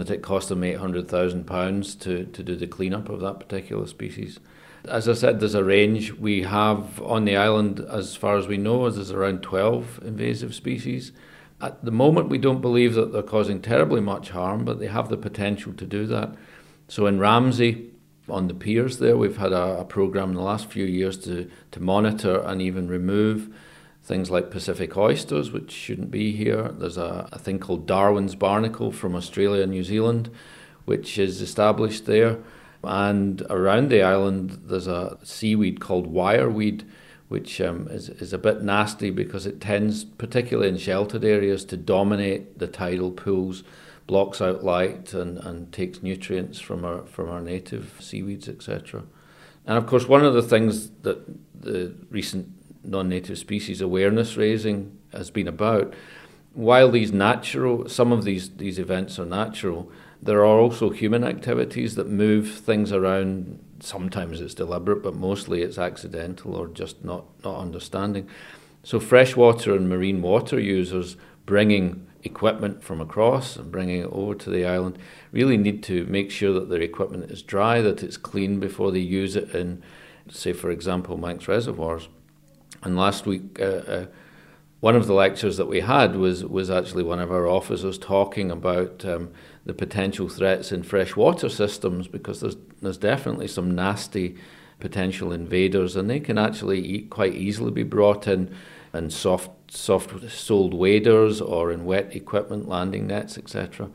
that 0.00 0.10
it 0.10 0.22
cost 0.22 0.48
them 0.48 0.64
eight 0.64 0.78
hundred 0.78 1.08
thousand 1.08 1.44
pounds 1.44 1.94
to 1.96 2.24
to 2.24 2.42
do 2.42 2.56
the 2.56 2.66
cleanup 2.66 3.08
of 3.08 3.20
that 3.20 3.40
particular 3.40 3.86
species. 3.86 4.40
As 4.86 5.08
I 5.08 5.14
said, 5.14 5.40
there's 5.40 5.54
a 5.54 5.64
range. 5.64 6.12
We 6.12 6.42
have 6.42 7.00
on 7.00 7.24
the 7.24 7.36
island, 7.36 7.80
as 7.80 8.16
far 8.16 8.36
as 8.36 8.46
we 8.46 8.58
know, 8.58 8.90
there's 8.90 9.10
around 9.10 9.42
12 9.42 10.00
invasive 10.04 10.54
species. 10.54 11.10
At 11.58 11.82
the 11.82 11.90
moment, 11.90 12.28
we 12.28 12.36
don't 12.36 12.60
believe 12.60 12.92
that 12.92 13.10
they're 13.10 13.22
causing 13.22 13.62
terribly 13.62 14.02
much 14.02 14.28
harm, 14.28 14.66
but 14.66 14.80
they 14.80 14.88
have 14.88 15.08
the 15.08 15.16
potential 15.16 15.72
to 15.72 15.86
do 15.86 16.04
that. 16.08 16.34
So 16.88 17.06
in 17.06 17.18
Ramsey, 17.18 17.92
on 18.28 18.48
the 18.48 18.54
piers 18.54 18.98
there, 18.98 19.16
we've 19.16 19.38
had 19.38 19.52
a, 19.52 19.80
a 19.80 19.84
program 19.86 20.30
in 20.30 20.36
the 20.36 20.42
last 20.42 20.70
few 20.70 20.84
years 20.84 21.16
to, 21.24 21.50
to 21.70 21.80
monitor 21.80 22.40
and 22.40 22.60
even 22.60 22.88
remove 22.88 23.54
things 24.04 24.30
like 24.30 24.50
Pacific 24.50 24.96
oysters, 24.98 25.50
which 25.50 25.72
shouldn't 25.72 26.10
be 26.10 26.32
here. 26.32 26.68
There's 26.68 26.98
a, 26.98 27.26
a 27.32 27.38
thing 27.38 27.58
called 27.58 27.86
Darwin's 27.86 28.34
barnacle 28.34 28.92
from 28.92 29.16
Australia 29.16 29.62
and 29.62 29.72
New 29.72 29.82
Zealand, 29.82 30.30
which 30.84 31.18
is 31.18 31.40
established 31.40 32.04
there. 32.04 32.38
And 32.82 33.40
around 33.48 33.88
the 33.88 34.02
island, 34.02 34.60
there's 34.66 34.86
a 34.86 35.16
seaweed 35.22 35.80
called 35.80 36.12
wireweed, 36.12 36.84
which 37.28 37.62
um, 37.62 37.88
is, 37.88 38.10
is 38.10 38.34
a 38.34 38.38
bit 38.38 38.62
nasty 38.62 39.08
because 39.08 39.46
it 39.46 39.58
tends, 39.58 40.04
particularly 40.04 40.68
in 40.68 40.76
sheltered 40.76 41.24
areas, 41.24 41.64
to 41.64 41.78
dominate 41.78 42.58
the 42.58 42.66
tidal 42.66 43.10
pools, 43.10 43.64
blocks 44.06 44.42
out 44.42 44.62
light, 44.62 45.14
and, 45.14 45.38
and 45.38 45.72
takes 45.72 46.02
nutrients 46.02 46.60
from 46.60 46.84
our, 46.84 47.06
from 47.06 47.30
our 47.30 47.40
native 47.40 47.94
seaweeds, 48.00 48.50
etc. 48.50 49.04
And 49.66 49.78
of 49.78 49.86
course, 49.86 50.06
one 50.06 50.26
of 50.26 50.34
the 50.34 50.42
things 50.42 50.90
that 51.02 51.24
the 51.58 51.94
recent 52.10 52.52
non 52.84 53.08
native 53.08 53.38
species 53.38 53.80
awareness 53.80 54.36
raising 54.36 54.98
has 55.12 55.30
been 55.30 55.48
about, 55.48 55.94
while 56.52 56.90
these 56.90 57.12
natural, 57.12 57.88
some 57.88 58.12
of 58.12 58.24
these, 58.24 58.50
these 58.56 58.78
events 58.78 59.18
are 59.18 59.26
natural, 59.26 59.90
there 60.22 60.40
are 60.40 60.58
also 60.58 60.90
human 60.90 61.24
activities 61.24 61.96
that 61.96 62.08
move 62.08 62.50
things 62.50 62.92
around. 62.92 63.60
Sometimes 63.80 64.40
it's 64.40 64.54
deliberate, 64.54 65.02
but 65.02 65.14
mostly 65.14 65.62
it's 65.62 65.78
accidental 65.78 66.54
or 66.54 66.68
just 66.68 67.04
not, 67.04 67.24
not 67.44 67.58
understanding. 67.58 68.28
So, 68.82 69.00
freshwater 69.00 69.74
and 69.74 69.88
marine 69.88 70.22
water 70.22 70.58
users 70.58 71.16
bringing 71.44 72.06
equipment 72.22 72.82
from 72.82 73.00
across 73.00 73.56
and 73.56 73.70
bringing 73.70 74.00
it 74.00 74.10
over 74.10 74.34
to 74.34 74.50
the 74.50 74.64
island 74.64 74.98
really 75.30 75.58
need 75.58 75.82
to 75.82 76.06
make 76.06 76.30
sure 76.30 76.52
that 76.54 76.70
their 76.70 76.80
equipment 76.80 77.30
is 77.30 77.42
dry, 77.42 77.80
that 77.82 78.02
it's 78.02 78.16
clean 78.16 78.60
before 78.60 78.90
they 78.90 79.00
use 79.00 79.36
it 79.36 79.54
in, 79.54 79.82
say, 80.28 80.52
for 80.52 80.70
example, 80.70 81.18
Manx 81.18 81.48
reservoirs. 81.48 82.08
And 82.84 82.96
last 82.96 83.26
week, 83.26 83.58
uh, 83.60 83.64
uh, 83.64 84.06
one 84.80 84.96
of 84.96 85.06
the 85.06 85.14
lectures 85.14 85.56
that 85.56 85.66
we 85.66 85.80
had 85.80 86.14
was 86.16 86.44
was 86.44 86.70
actually 86.70 87.04
one 87.04 87.18
of 87.18 87.32
our 87.32 87.48
officers 87.48 87.96
talking 87.96 88.50
about 88.50 89.02
um, 89.04 89.30
the 89.64 89.72
potential 89.72 90.28
threats 90.28 90.70
in 90.72 90.82
freshwater 90.82 91.48
systems 91.48 92.06
because 92.06 92.40
there's 92.40 92.56
there's 92.82 92.98
definitely 92.98 93.48
some 93.48 93.74
nasty 93.74 94.36
potential 94.80 95.32
invaders 95.32 95.96
and 95.96 96.10
they 96.10 96.20
can 96.20 96.36
actually 96.36 97.02
quite 97.02 97.34
easily 97.34 97.70
be 97.70 97.82
brought 97.82 98.28
in 98.28 98.54
in 98.92 99.08
soft 99.08 99.50
soft 99.70 100.30
soled 100.30 100.74
waders 100.74 101.40
or 101.40 101.72
in 101.72 101.86
wet 101.86 102.14
equipment 102.14 102.68
landing 102.68 103.06
nets 103.06 103.38
etc. 103.38 103.88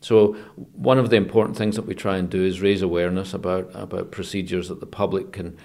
So 0.00 0.34
one 0.74 0.98
of 0.98 1.10
the 1.10 1.16
important 1.16 1.56
things 1.56 1.74
that 1.74 1.86
we 1.86 1.96
try 1.96 2.16
and 2.16 2.30
do 2.30 2.44
is 2.44 2.60
raise 2.60 2.82
awareness 2.82 3.34
about 3.34 3.70
about 3.74 4.12
procedures 4.12 4.68
that 4.68 4.78
the 4.78 4.86
public 4.86 5.32
can 5.32 5.56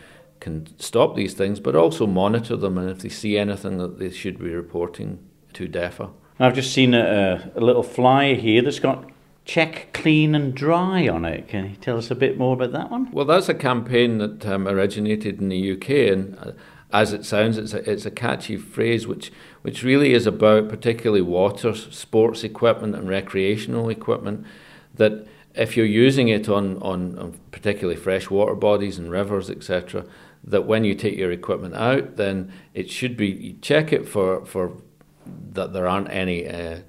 can 0.44 0.78
stop 0.78 1.16
these 1.16 1.34
things, 1.34 1.60
but 1.60 1.76
also 1.76 2.06
monitor 2.06 2.58
them, 2.58 2.78
and 2.78 2.90
if 2.90 3.00
they 3.00 3.10
see 3.10 3.38
anything 3.38 3.78
that 3.78 3.98
they 3.98 4.12
should 4.12 4.38
be 4.38 4.54
reporting 4.54 5.20
to 5.54 5.68
DEFRA. 5.68 6.12
I've 6.38 6.54
just 6.54 6.74
seen 6.74 6.94
a, 6.94 7.52
a 7.56 7.62
little 7.62 7.84
flyer 7.84 8.36
here 8.36 8.62
that's 8.62 8.80
got 8.80 9.10
check 9.46 9.94
clean 9.94 10.36
and 10.36 10.54
dry 10.54 11.08
on 11.08 11.24
it. 11.24 11.48
Can 11.48 11.70
you 11.70 11.76
tell 11.78 11.98
us 11.98 12.12
a 12.12 12.16
bit 12.16 12.38
more 12.38 12.54
about 12.54 12.74
that 12.74 12.92
one? 12.92 13.10
Well, 13.12 13.26
that's 13.26 13.50
a 13.50 13.54
campaign 13.54 14.18
that 14.18 14.46
um, 14.46 14.68
originated 14.68 15.40
in 15.40 15.48
the 15.48 15.72
UK, 15.72 15.90
and 16.12 16.38
uh, 16.40 16.52
as 16.92 17.14
it 17.14 17.26
sounds, 17.26 17.58
it's 17.58 17.74
a, 17.74 17.90
it's 17.90 18.06
a 18.06 18.12
catchy 18.12 18.58
phrase 18.58 19.08
which, 19.08 19.32
which 19.62 19.82
really 19.82 20.14
is 20.14 20.28
about 20.28 20.68
particularly 20.68 21.22
water, 21.22 21.74
sports 21.74 22.44
equipment, 22.44 22.96
and 22.96 23.08
recreational 23.08 23.90
equipment 23.90 24.46
that 24.96 25.26
if 25.56 25.78
you're 25.78 25.86
using 25.86 26.28
it 26.28 26.50
on, 26.50 26.78
on, 26.82 27.18
on 27.18 27.40
particularly 27.52 28.00
freshwater 28.00 28.56
bodies 28.56 28.98
and 28.98 29.12
rivers, 29.12 29.50
etc., 29.50 30.06
that 30.44 30.66
when 30.66 30.84
you 30.84 30.94
take 30.94 31.18
your 31.18 31.32
equipment 31.32 31.76
out, 31.76 32.18
then 32.18 32.52
it 32.74 32.90
should 32.90 33.16
be 33.16 33.58
check 33.62 33.94
it 33.94 34.08
for 34.08 34.46
for 34.46 34.74
that 35.52 35.72
there 35.72 35.88
aren't 35.88 36.10
any 36.10 36.48
uh, 36.48 36.80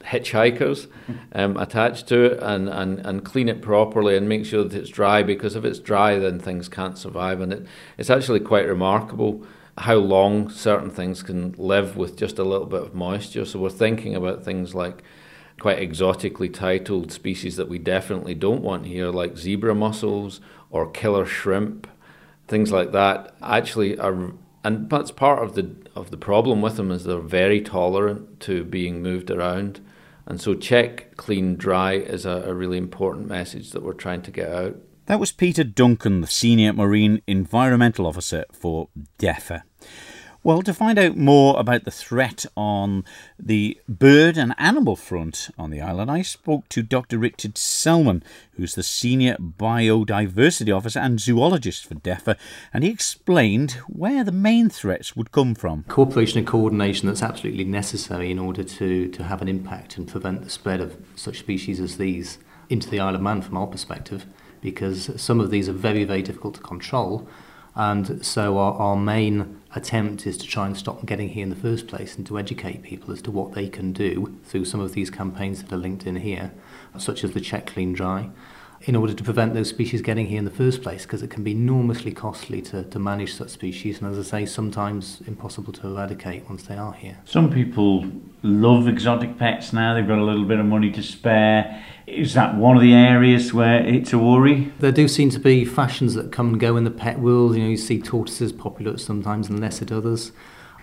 hitchhikers 0.00 0.88
um, 1.32 1.56
attached 1.56 2.08
to 2.08 2.24
it, 2.24 2.42
and, 2.42 2.68
and 2.68 2.98
and 3.06 3.24
clean 3.24 3.48
it 3.48 3.62
properly 3.62 4.16
and 4.16 4.28
make 4.28 4.44
sure 4.44 4.64
that 4.64 4.76
it's 4.76 4.90
dry. 4.90 5.22
Because 5.22 5.54
if 5.54 5.64
it's 5.64 5.78
dry, 5.78 6.18
then 6.18 6.40
things 6.40 6.68
can't 6.68 6.98
survive, 6.98 7.40
and 7.40 7.52
it 7.52 7.66
it's 7.98 8.10
actually 8.10 8.40
quite 8.40 8.66
remarkable 8.66 9.46
how 9.78 9.94
long 9.94 10.50
certain 10.50 10.90
things 10.90 11.22
can 11.22 11.52
live 11.56 11.96
with 11.96 12.16
just 12.16 12.38
a 12.38 12.44
little 12.44 12.66
bit 12.66 12.82
of 12.82 12.94
moisture. 12.94 13.44
So 13.44 13.58
we're 13.58 13.70
thinking 13.70 14.14
about 14.14 14.44
things 14.44 14.74
like 14.74 15.02
quite 15.60 15.78
exotically 15.78 16.48
titled 16.48 17.10
species 17.12 17.56
that 17.56 17.68
we 17.68 17.78
definitely 17.78 18.34
don't 18.34 18.62
want 18.62 18.86
here, 18.86 19.10
like 19.10 19.38
zebra 19.38 19.74
mussels 19.74 20.40
or 20.70 20.90
killer 20.90 21.24
shrimp 21.24 21.86
things 22.48 22.72
like 22.72 22.92
that 22.92 23.34
actually 23.42 23.98
are 23.98 24.32
and 24.64 24.88
that's 24.88 25.10
part 25.10 25.42
of 25.42 25.54
the 25.54 25.74
of 25.94 26.10
the 26.10 26.16
problem 26.16 26.62
with 26.62 26.76
them 26.76 26.90
is 26.90 27.04
they're 27.04 27.18
very 27.18 27.60
tolerant 27.60 28.40
to 28.40 28.64
being 28.64 29.02
moved 29.02 29.30
around. 29.30 29.80
And 30.24 30.40
so 30.40 30.54
check 30.54 31.16
clean 31.16 31.56
dry 31.56 31.94
is 31.94 32.24
a, 32.24 32.44
a 32.46 32.54
really 32.54 32.78
important 32.78 33.26
message 33.28 33.72
that 33.72 33.82
we're 33.82 33.92
trying 33.92 34.22
to 34.22 34.30
get 34.30 34.48
out. 34.48 34.76
That 35.06 35.18
was 35.18 35.32
peter 35.32 35.64
duncan 35.64 36.20
the 36.20 36.28
senior 36.28 36.72
marine 36.72 37.22
environmental 37.26 38.06
officer 38.06 38.44
for 38.52 38.88
DEFA 39.18 39.62
Well, 40.44 40.62
to 40.62 40.74
find 40.74 40.98
out 40.98 41.16
more 41.16 41.56
about 41.60 41.84
the 41.84 41.92
threat 41.92 42.46
on 42.56 43.04
the 43.38 43.78
bird 43.88 44.36
and 44.36 44.56
animal 44.58 44.96
front 44.96 45.50
on 45.56 45.70
the 45.70 45.80
island, 45.80 46.10
I 46.10 46.22
spoke 46.22 46.68
to 46.70 46.82
Dr. 46.82 47.16
Richard 47.16 47.56
Selman, 47.56 48.24
who's 48.54 48.74
the 48.74 48.82
Senior 48.82 49.36
Biodiversity 49.36 50.76
Officer 50.76 50.98
and 50.98 51.20
Zoologist 51.20 51.86
for 51.86 51.94
DEFA, 51.94 52.36
and 52.74 52.82
he 52.82 52.90
explained 52.90 53.78
where 53.86 54.24
the 54.24 54.32
main 54.32 54.68
threats 54.68 55.14
would 55.14 55.30
come 55.30 55.54
from. 55.54 55.84
Cooperation 55.84 56.38
and 56.38 56.46
coordination 56.46 57.06
that's 57.06 57.22
absolutely 57.22 57.62
necessary 57.62 58.32
in 58.32 58.40
order 58.40 58.64
to, 58.64 59.06
to 59.10 59.22
have 59.22 59.42
an 59.42 59.48
impact 59.48 59.96
and 59.96 60.08
prevent 60.08 60.42
the 60.42 60.50
spread 60.50 60.80
of 60.80 60.96
such 61.14 61.38
species 61.38 61.78
as 61.78 61.98
these 61.98 62.38
into 62.68 62.90
the 62.90 62.98
Isle 62.98 63.14
of 63.14 63.20
Man 63.20 63.42
from 63.42 63.56
our 63.56 63.68
perspective, 63.68 64.26
because 64.60 65.08
some 65.22 65.38
of 65.38 65.52
these 65.52 65.68
are 65.68 65.72
very, 65.72 66.02
very 66.02 66.22
difficult 66.22 66.56
to 66.56 66.60
control. 66.62 67.28
And 67.74 68.24
so 68.26 68.58
our, 68.58 68.74
our 68.74 68.96
main 68.96 69.61
attempt 69.74 70.26
is 70.26 70.36
to 70.36 70.46
try 70.46 70.66
and 70.66 70.76
stop 70.76 70.98
them 70.98 71.06
getting 71.06 71.30
here 71.30 71.42
in 71.42 71.50
the 71.50 71.56
first 71.56 71.86
place 71.86 72.16
and 72.16 72.26
to 72.26 72.38
educate 72.38 72.82
people 72.82 73.12
as 73.12 73.22
to 73.22 73.30
what 73.30 73.52
they 73.52 73.68
can 73.68 73.92
do 73.92 74.38
through 74.44 74.64
some 74.64 74.80
of 74.80 74.92
these 74.92 75.10
campaigns 75.10 75.62
that 75.62 75.72
are 75.72 75.78
linked 75.78 76.06
in 76.06 76.16
here, 76.16 76.52
such 76.98 77.24
as 77.24 77.32
the 77.32 77.40
Check 77.40 77.66
Clean 77.66 77.92
Dry, 77.92 78.30
in 78.84 78.96
order 78.96 79.14
to 79.14 79.22
prevent 79.22 79.54
those 79.54 79.68
species 79.68 80.02
getting 80.02 80.26
here 80.26 80.38
in 80.38 80.44
the 80.44 80.50
first 80.50 80.82
place 80.82 81.02
because 81.02 81.22
it 81.22 81.30
can 81.30 81.44
be 81.44 81.52
enormously 81.52 82.12
costly 82.12 82.60
to, 82.60 82.82
to 82.84 82.98
manage 82.98 83.34
such 83.34 83.50
species 83.50 84.00
and 84.00 84.10
as 84.10 84.18
I 84.18 84.40
say 84.40 84.46
sometimes 84.46 85.22
impossible 85.26 85.72
to 85.74 85.86
eradicate 85.86 86.48
once 86.48 86.64
they 86.64 86.76
are 86.76 86.92
here. 86.92 87.18
Some 87.24 87.50
people 87.50 88.10
love 88.42 88.88
exotic 88.88 89.38
pets 89.38 89.72
now, 89.72 89.94
they've 89.94 90.06
got 90.06 90.18
a 90.18 90.24
little 90.24 90.44
bit 90.44 90.58
of 90.58 90.66
money 90.66 90.90
to 90.92 91.02
spare. 91.02 91.84
Is 92.06 92.34
that 92.34 92.56
one 92.56 92.76
of 92.76 92.82
the 92.82 92.94
areas 92.94 93.54
where 93.54 93.86
it's 93.86 94.12
a 94.12 94.18
worry? 94.18 94.72
There 94.80 94.90
do 94.90 95.06
seem 95.06 95.30
to 95.30 95.38
be 95.38 95.64
fashions 95.64 96.14
that 96.14 96.32
come 96.32 96.50
and 96.50 96.60
go 96.60 96.76
in 96.76 96.82
the 96.84 96.90
pet 96.90 97.20
world. 97.20 97.54
You 97.54 97.62
know, 97.62 97.68
you 97.68 97.76
see 97.76 98.00
tortoises 98.00 98.52
popular 98.52 98.98
sometimes 98.98 99.48
and 99.48 99.60
less 99.60 99.80
at 99.80 99.92
others. 99.92 100.32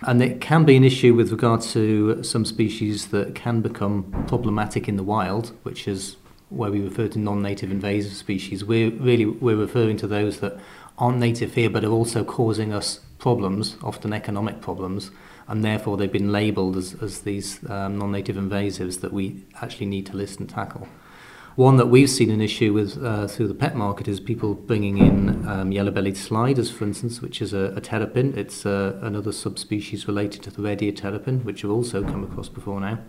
And 0.02 0.22
it 0.22 0.40
can 0.40 0.64
be 0.64 0.76
an 0.76 0.84
issue 0.84 1.14
with 1.14 1.30
regard 1.30 1.60
to 1.60 2.22
some 2.22 2.46
species 2.46 3.08
that 3.08 3.34
can 3.34 3.60
become 3.60 4.24
problematic 4.26 4.88
in 4.88 4.96
the 4.96 5.02
wild, 5.02 5.52
which 5.62 5.86
is 5.86 6.16
where 6.50 6.70
we 6.70 6.80
refer 6.80 7.08
to 7.08 7.18
non-native 7.18 7.70
invasive 7.70 8.12
species. 8.12 8.64
We're 8.64 8.90
really 8.90 9.24
we're 9.24 9.56
referring 9.56 9.96
to 9.98 10.06
those 10.06 10.40
that 10.40 10.58
aren't 10.98 11.18
native 11.18 11.54
here 11.54 11.70
but 11.70 11.84
are 11.84 11.92
also 11.92 12.24
causing 12.24 12.72
us 12.72 13.00
problems, 13.18 13.76
often 13.82 14.12
economic 14.12 14.60
problems, 14.60 15.10
and 15.46 15.64
therefore 15.64 15.96
they've 15.96 16.12
been 16.12 16.32
labelled 16.32 16.76
as, 16.76 16.94
as 17.02 17.20
these 17.20 17.60
um, 17.70 17.98
non-native 17.98 18.36
invasives 18.36 19.00
that 19.00 19.12
we 19.12 19.44
actually 19.62 19.86
need 19.86 20.06
to 20.06 20.16
list 20.16 20.40
and 20.40 20.48
tackle. 20.48 20.88
One 21.56 21.76
that 21.76 21.86
we've 21.86 22.08
seen 22.08 22.30
an 22.30 22.40
issue 22.40 22.72
with 22.72 23.02
uh, 23.02 23.26
through 23.26 23.48
the 23.48 23.54
pet 23.54 23.76
market 23.76 24.08
is 24.08 24.20
people 24.20 24.54
bringing 24.54 24.98
in 24.98 25.46
um, 25.48 25.72
yellow-bellied 25.72 26.16
sliders, 26.16 26.70
for 26.70 26.84
instance, 26.84 27.20
which 27.20 27.42
is 27.42 27.52
a, 27.52 27.74
a 27.76 27.80
terrapin. 27.80 28.38
It's 28.38 28.64
uh, 28.64 28.98
another 29.02 29.32
subspecies 29.32 30.06
related 30.06 30.42
to 30.44 30.50
the 30.50 30.62
red-eared 30.62 30.96
terrapin, 30.96 31.44
which 31.44 31.62
we've 31.62 31.72
also 31.72 32.02
come 32.02 32.24
across 32.24 32.48
before 32.48 32.80
now. 32.80 33.00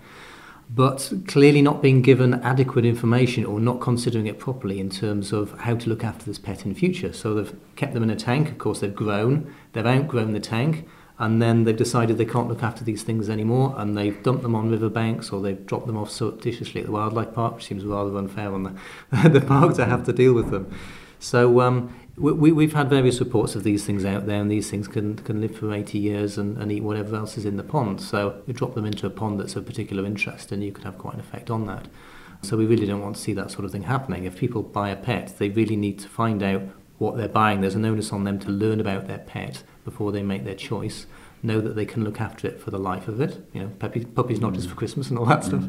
But 0.74 1.12
clearly 1.28 1.62
not 1.62 1.82
being 1.82 2.02
given 2.02 2.36
adequate 2.36 2.86
information 2.86 3.44
or 3.44 3.60
not 3.60 3.82
considering 3.82 4.28
it 4.28 4.40
properly 4.40 4.80
in 4.80 4.90
terms 4.90 5.34
of 5.34 5.52
how 5.60 5.76
to 5.76 5.90
look 5.90 6.04
after 6.04 6.26
this 6.26 6.40
pet 6.40 6.66
in 6.66 6.74
future. 6.74 7.12
So 7.12 7.34
they've 7.34 7.56
kept 7.76 7.94
them 7.94 8.04
in 8.04 8.10
a 8.10 8.16
tank. 8.16 8.50
Of 8.50 8.58
course, 8.58 8.80
they've 8.80 8.96
grown. 8.96 9.54
They've 9.74 9.86
outgrown 9.86 10.32
the 10.32 10.40
tank 10.40 10.88
and 11.20 11.42
then 11.42 11.66
they've 11.66 11.78
decided 11.78 12.18
they 12.18 12.26
can't 12.26 12.48
look 12.48 12.64
after 12.64 12.84
these 12.84 13.04
things 13.04 13.30
anymore 13.30 13.76
and 13.78 13.98
they've 13.98 14.24
dumped 14.24 14.42
them 14.42 14.56
on 14.56 14.72
riverbanks 14.72 15.30
or 15.30 15.40
they've 15.42 15.66
dropped 15.68 15.88
them 15.88 15.98
off 15.98 16.10
surreptitiously 16.10 16.82
at 16.82 16.88
the 16.88 16.92
wildlife 16.92 17.34
park, 17.34 17.56
which 17.56 17.66
seems 17.66 17.86
rather 17.86 18.18
unfair 18.18 18.54
on 18.54 18.64
the, 18.64 19.30
the 19.30 19.42
park 19.42 19.76
to 19.76 19.86
have 19.86 20.06
to 20.06 20.14
deal 20.14 20.34
with 20.34 20.52
them. 20.52 20.74
So 21.20 21.62
um, 21.62 21.94
we, 22.18 22.52
we've 22.52 22.74
had 22.74 22.90
various 22.90 23.20
reports 23.20 23.56
of 23.56 23.64
these 23.64 23.86
things 23.86 24.06
out 24.06 24.26
there, 24.26 24.42
and 24.42 24.52
these 24.52 24.70
things 24.70 24.88
can, 24.88 25.16
can 25.18 25.42
live 25.42 25.56
for 25.56 25.74
80 25.74 25.98
years 25.98 26.38
and, 26.38 26.58
and 26.58 26.72
eat 26.72 26.82
whatever 26.82 27.16
else 27.16 27.38
is 27.38 27.46
in 27.46 27.58
the 27.58 27.64
pond. 27.64 28.02
So 28.02 28.42
you 28.46 28.54
drop 28.54 28.76
them 28.76 28.86
into 28.86 29.08
a 29.08 29.10
pond 29.10 29.40
that's 29.40 29.56
of 29.56 29.66
particular 29.66 30.06
interest, 30.06 30.52
and 30.52 30.64
you 30.64 30.72
could 30.72 30.84
have 30.84 30.98
quite 30.98 31.16
an 31.16 31.20
effect 31.20 31.50
on 31.50 31.66
that. 31.68 31.88
So 32.42 32.58
we 32.58 32.66
really 32.66 32.86
don't 32.86 33.02
want 33.02 33.16
to 33.16 33.22
see 33.22 33.34
that 33.34 33.52
sort 33.52 33.66
of 33.66 33.72
thing 33.72 33.84
happening. 33.84 34.26
If 34.26 34.38
people 34.38 34.64
buy 34.64 34.90
a 34.90 34.96
pet, 34.96 35.36
they 35.38 35.50
really 35.50 35.76
need 35.76 36.00
to 36.00 36.08
find 36.10 36.42
out 36.42 36.64
what 36.98 37.18
they're 37.18 37.28
buying. 37.28 37.62
There's 37.62 37.76
an 37.76 37.86
onus 37.86 38.12
on 38.12 38.24
them 38.24 38.40
to 38.40 38.50
learn 38.50 38.80
about 38.80 39.08
their 39.08 39.20
pet 39.20 39.64
before 39.86 40.12
they 40.12 40.24
make 40.24 40.44
their 40.44 40.56
choice. 40.56 41.06
Know 41.44 41.62
that 41.62 41.76
they 41.76 41.86
can 41.86 42.04
look 42.04 42.20
after 42.20 42.48
it 42.48 42.60
for 42.60 42.72
the 42.72 42.78
life 42.78 43.08
of 43.08 43.22
it. 43.22 43.44
You 43.54 43.62
know, 43.62 43.72
puppy, 43.80 44.06
puppy's 44.06 44.40
not 44.40 44.54
just 44.54 44.70
for 44.70 44.76
Christmas 44.76 45.10
and 45.10 45.18
all 45.18 45.26
that 45.26 45.42
mm. 45.42 45.46
stuff. 45.46 45.64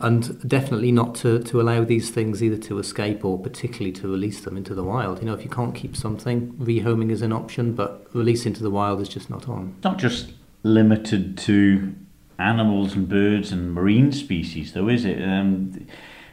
And 0.00 0.46
definitely 0.48 0.92
not 0.92 1.14
to, 1.16 1.42
to 1.44 1.60
allow 1.60 1.84
these 1.84 2.10
things 2.10 2.42
either 2.42 2.58
to 2.68 2.78
escape 2.78 3.24
or 3.24 3.38
particularly 3.38 3.92
to 3.92 4.08
release 4.08 4.40
them 4.40 4.56
into 4.56 4.74
the 4.74 4.84
wild. 4.84 5.20
You 5.20 5.26
know, 5.26 5.34
if 5.34 5.44
you 5.44 5.50
can't 5.50 5.74
keep 5.74 5.96
something, 5.96 6.52
rehoming 6.54 7.10
is 7.10 7.22
an 7.22 7.32
option, 7.32 7.74
but 7.74 8.06
release 8.12 8.44
into 8.44 8.62
the 8.62 8.70
wild 8.70 9.00
is 9.00 9.08
just 9.08 9.30
not 9.30 9.48
on. 9.48 9.76
Not 9.84 9.98
just 9.98 10.32
limited 10.62 11.38
to 11.38 11.94
animals 12.38 12.94
and 12.94 13.08
birds 13.08 13.52
and 13.52 13.72
marine 13.72 14.10
species, 14.12 14.72
though, 14.72 14.88
is 14.88 15.04
it? 15.04 15.22
Um, 15.22 15.86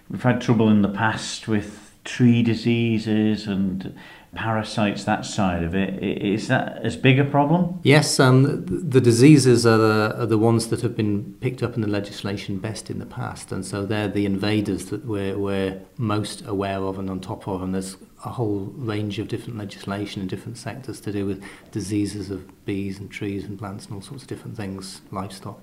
we've 0.10 0.24
had 0.24 0.42
trouble 0.42 0.70
in 0.70 0.82
the 0.82 0.90
past 0.90 1.48
with 1.48 1.96
tree 2.04 2.42
diseases 2.42 3.46
and 3.46 3.96
parasites, 4.36 5.04
that 5.04 5.26
side 5.26 5.64
of 5.64 5.76
it. 5.76 6.02
Is 6.02 6.48
that 6.48 6.78
as 6.84 6.96
big 6.96 7.20
a 7.20 7.26
problem? 7.26 7.80
Yes, 7.84 8.20
um, 8.20 8.66
the 8.66 9.02
diseases 9.02 9.66
are 9.66 9.78
the, 9.78 10.22
are 10.22 10.26
the 10.26 10.38
ones 10.38 10.68
that 10.68 10.82
have 10.82 10.96
been 10.96 11.36
picked 11.42 11.62
up 11.62 11.76
in 11.76 11.82
the 11.82 11.88
legislation 11.88 12.58
best 12.58 12.90
in 12.90 13.00
the 13.00 13.06
past, 13.06 13.52
and 13.52 13.66
so 13.66 13.86
they're 13.86 14.08
the 14.08 14.26
invaders 14.26 14.86
that 14.86 15.06
we're, 15.06 15.38
we're 15.38 15.82
most 15.98 16.46
aware 16.46 16.80
of 16.80 16.98
and 16.98 17.10
on 17.10 17.20
top 17.20 17.48
of, 17.48 17.62
and 17.62 17.74
there's 17.74 17.98
a 18.24 18.30
whole 18.30 18.72
range 18.76 19.20
of 19.20 19.28
different 19.28 19.58
legislation 19.58 20.22
in 20.22 20.28
different 20.28 20.58
sectors 20.58 21.02
to 21.02 21.12
do 21.12 21.26
with 21.26 21.44
diseases 21.72 22.30
of 22.30 22.66
bees 22.66 23.00
and 23.00 23.12
trees 23.12 23.44
and 23.44 23.58
plants 23.60 23.86
and 23.86 23.96
all 23.96 24.02
sorts 24.02 24.24
of 24.24 24.30
different 24.30 24.56
things, 24.56 25.02
livestock 25.12 25.60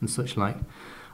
and 0.00 0.10
such 0.10 0.36
like. 0.36 0.56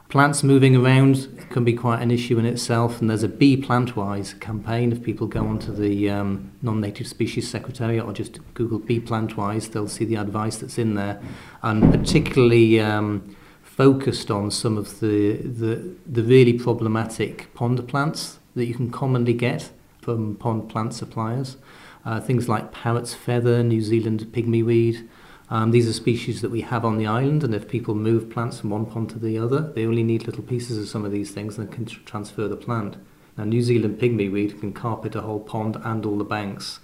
Plants 0.08 0.42
moving 0.42 0.74
around 0.74 1.28
can 1.50 1.64
be 1.64 1.74
quite 1.74 2.00
an 2.00 2.10
issue 2.10 2.38
in 2.38 2.46
itself, 2.46 2.98
and 2.98 3.10
there's 3.10 3.22
a 3.22 3.28
Be 3.28 3.58
Plant 3.58 3.94
Wise 3.94 4.32
campaign. 4.32 4.90
If 4.90 5.02
people 5.02 5.26
go 5.26 5.46
onto 5.46 5.70
the 5.70 6.08
um, 6.08 6.50
Non-Native 6.62 7.06
Species 7.06 7.50
Secretariat 7.50 8.06
or 8.06 8.14
just 8.14 8.38
Google 8.54 8.78
Be 8.78 9.00
Plant 9.00 9.36
Wise, 9.36 9.68
they'll 9.68 9.86
see 9.86 10.06
the 10.06 10.14
advice 10.14 10.56
that's 10.56 10.78
in 10.78 10.94
there, 10.94 11.20
and 11.62 11.92
particularly 11.92 12.80
um, 12.80 13.36
focused 13.62 14.30
on 14.30 14.50
some 14.50 14.78
of 14.78 15.00
the, 15.00 15.36
the, 15.42 15.94
the 16.06 16.22
really 16.22 16.54
problematic 16.54 17.52
pond 17.52 17.86
plants 17.86 18.38
that 18.54 18.64
you 18.64 18.74
can 18.74 18.90
commonly 18.90 19.34
get 19.34 19.70
from 20.00 20.36
pond 20.36 20.70
plant 20.70 20.94
suppliers. 20.94 21.58
Uh, 22.06 22.18
things 22.18 22.48
like 22.48 22.72
parrot's 22.72 23.12
feather, 23.12 23.62
New 23.62 23.82
Zealand 23.82 24.28
pygmy 24.32 24.64
um, 25.50 25.70
these 25.70 25.88
are 25.88 25.92
species 25.92 26.42
that 26.42 26.50
we 26.50 26.60
have 26.60 26.84
on 26.84 26.98
the 26.98 27.06
island, 27.06 27.42
and 27.42 27.54
if 27.54 27.68
people 27.68 27.94
move 27.94 28.28
plants 28.28 28.60
from 28.60 28.70
one 28.70 28.86
pond 28.86 29.10
to 29.10 29.18
the 29.18 29.38
other, 29.38 29.72
they 29.74 29.86
only 29.86 30.02
need 30.02 30.26
little 30.26 30.42
pieces 30.42 30.78
of 30.78 30.88
some 30.88 31.04
of 31.04 31.12
these 31.12 31.30
things 31.30 31.56
and 31.56 31.72
can 31.72 31.86
tr- 31.86 32.00
transfer 32.04 32.48
the 32.48 32.56
plant. 32.56 32.96
Now, 33.36 33.44
New 33.44 33.62
Zealand 33.62 33.98
pygmy 33.98 34.30
weed 34.30 34.60
can 34.60 34.72
carpet 34.72 35.14
a 35.14 35.22
whole 35.22 35.40
pond 35.40 35.76
and 35.82 36.04
all 36.04 36.18
the 36.18 36.24
banks 36.24 36.80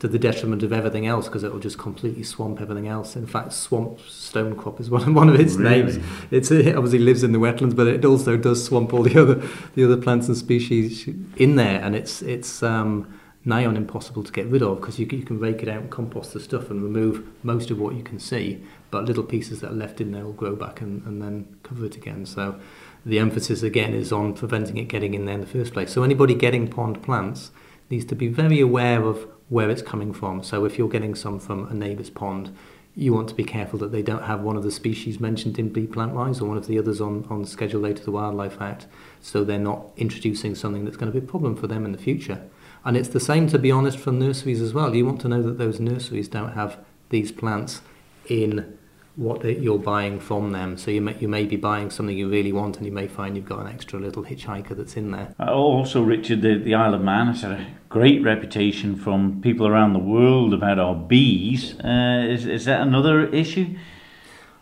to 0.00 0.08
the 0.08 0.18
detriment 0.18 0.62
of 0.62 0.72
everything 0.72 1.06
else 1.06 1.26
because 1.26 1.42
it 1.44 1.52
will 1.52 1.60
just 1.60 1.78
completely 1.78 2.22
swamp 2.22 2.60
everything 2.60 2.86
else. 2.86 3.16
In 3.16 3.26
fact, 3.26 3.52
swamp 3.52 3.98
stonecrop 3.98 4.78
is 4.78 4.90
one, 4.90 5.14
one 5.14 5.28
of 5.28 5.40
its 5.40 5.54
really? 5.54 5.82
names. 5.82 5.98
It's, 6.30 6.50
it 6.50 6.76
obviously 6.76 6.98
lives 6.98 7.22
in 7.22 7.32
the 7.32 7.38
wetlands, 7.38 7.74
but 7.74 7.86
it 7.86 8.04
also 8.04 8.36
does 8.36 8.64
swamp 8.64 8.92
all 8.92 9.02
the 9.02 9.20
other 9.20 9.42
the 9.74 9.84
other 9.84 9.96
plants 9.96 10.28
and 10.28 10.36
species 10.36 11.08
in 11.36 11.56
there, 11.56 11.80
and 11.80 11.96
it's 11.96 12.22
it's 12.22 12.62
um, 12.62 13.18
nigh 13.44 13.66
on 13.66 13.76
impossible 13.76 14.24
to 14.24 14.32
get 14.32 14.46
rid 14.46 14.62
of 14.62 14.80
because 14.80 14.98
you, 14.98 15.06
you 15.10 15.22
can 15.22 15.38
rake 15.38 15.62
it 15.62 15.68
out 15.68 15.82
and 15.82 15.90
compost 15.90 16.32
the 16.32 16.40
stuff 16.40 16.70
and 16.70 16.82
remove 16.82 17.26
most 17.42 17.70
of 17.70 17.78
what 17.78 17.94
you 17.94 18.02
can 18.02 18.18
see, 18.18 18.62
but 18.90 19.04
little 19.04 19.22
pieces 19.22 19.60
that 19.60 19.70
are 19.70 19.74
left 19.74 20.00
in 20.00 20.12
there 20.12 20.24
will 20.24 20.32
grow 20.32 20.56
back 20.56 20.80
and, 20.80 21.04
and 21.06 21.20
then 21.20 21.56
cover 21.62 21.84
it 21.84 21.96
again. 21.96 22.24
So 22.24 22.58
the 23.04 23.18
emphasis 23.18 23.62
again 23.62 23.92
is 23.92 24.12
on 24.12 24.34
preventing 24.34 24.78
it 24.78 24.84
getting 24.84 25.14
in 25.14 25.26
there 25.26 25.34
in 25.34 25.40
the 25.40 25.46
first 25.46 25.74
place. 25.74 25.92
So 25.92 26.02
anybody 26.02 26.34
getting 26.34 26.68
pond 26.68 27.02
plants 27.02 27.50
needs 27.90 28.06
to 28.06 28.14
be 28.14 28.28
very 28.28 28.60
aware 28.60 29.02
of 29.02 29.26
where 29.50 29.68
it's 29.68 29.82
coming 29.82 30.14
from. 30.14 30.42
So 30.42 30.64
if 30.64 30.78
you're 30.78 30.88
getting 30.88 31.14
some 31.14 31.38
from 31.38 31.68
a 31.68 31.74
neighbour's 31.74 32.10
pond, 32.10 32.56
you 32.96 33.12
want 33.12 33.28
to 33.28 33.34
be 33.34 33.44
careful 33.44 33.78
that 33.80 33.92
they 33.92 34.02
don't 34.02 34.22
have 34.22 34.40
one 34.40 34.56
of 34.56 34.62
the 34.62 34.70
species 34.70 35.18
mentioned 35.18 35.58
in 35.58 35.68
Be 35.68 35.86
Plant 35.86 36.14
Wise 36.14 36.40
or 36.40 36.48
one 36.48 36.56
of 36.56 36.66
the 36.66 36.78
others 36.78 37.00
on, 37.00 37.26
on 37.28 37.44
Schedule 37.44 37.84
A 37.86 37.92
to 37.92 38.04
the 38.04 38.12
Wildlife 38.12 38.60
Act, 38.60 38.86
so 39.20 39.42
they're 39.42 39.58
not 39.58 39.90
introducing 39.96 40.54
something 40.54 40.84
that's 40.84 40.96
going 40.96 41.12
to 41.12 41.20
be 41.20 41.24
a 41.24 41.28
problem 41.28 41.56
for 41.56 41.66
them 41.66 41.84
in 41.84 41.92
the 41.92 41.98
future. 41.98 42.40
And 42.84 42.96
it's 42.96 43.08
the 43.08 43.20
same, 43.20 43.46
to 43.48 43.58
be 43.58 43.70
honest, 43.70 43.98
for 43.98 44.12
nurseries 44.12 44.60
as 44.60 44.74
well. 44.74 44.94
You 44.94 45.06
want 45.06 45.20
to 45.22 45.28
know 45.28 45.42
that 45.42 45.58
those 45.58 45.80
nurseries 45.80 46.28
don't 46.28 46.52
have 46.52 46.78
these 47.08 47.32
plants 47.32 47.80
in 48.28 48.78
what 49.16 49.42
they, 49.42 49.56
you're 49.56 49.78
buying 49.78 50.18
from 50.18 50.52
them. 50.52 50.76
So 50.76 50.90
you 50.90 51.00
may, 51.00 51.16
you 51.18 51.28
may 51.28 51.44
be 51.46 51.56
buying 51.56 51.90
something 51.90 52.16
you 52.16 52.28
really 52.28 52.52
want, 52.52 52.76
and 52.76 52.84
you 52.84 52.92
may 52.92 53.06
find 53.06 53.36
you've 53.36 53.46
got 53.46 53.60
an 53.60 53.68
extra 53.68 53.98
little 53.98 54.24
hitchhiker 54.24 54.76
that's 54.76 54.96
in 54.96 55.12
there. 55.12 55.34
Uh, 55.38 55.52
also, 55.52 56.02
Richard, 56.02 56.42
the, 56.42 56.58
the 56.58 56.74
Isle 56.74 56.94
of 56.94 57.00
Man 57.00 57.28
has 57.28 57.44
a 57.44 57.66
great 57.88 58.22
reputation 58.22 58.96
from 58.96 59.40
people 59.40 59.66
around 59.66 59.92
the 59.92 59.98
world 60.00 60.52
about 60.52 60.78
our 60.78 60.94
bees. 60.94 61.78
Uh, 61.80 62.26
is, 62.28 62.46
is 62.46 62.64
that 62.64 62.80
another 62.80 63.26
issue? 63.26 63.76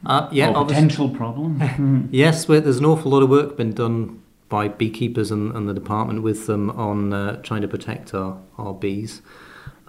Uh, 0.04 0.28
yeah, 0.32 0.50
or 0.50 0.66
potential 0.66 1.08
problem. 1.08 2.08
yes, 2.12 2.48
well, 2.48 2.61
there's 2.61 2.78
an 2.78 2.85
awful 2.85 3.11
lot 3.11 3.22
of 3.22 3.30
work 3.30 3.56
been 3.56 3.72
done 3.72 4.21
by 4.53 4.69
beekeepers 4.69 5.31
and, 5.31 5.51
and 5.57 5.67
the 5.67 5.73
department 5.73 6.23
with 6.23 6.47
them 6.47 6.69
on 6.73 7.11
uh, 7.15 7.41
trying 7.41 7.62
to 7.62 7.69
protect 7.69 8.12
our, 8.12 8.38
our 8.59 8.75
bees. 8.75 9.23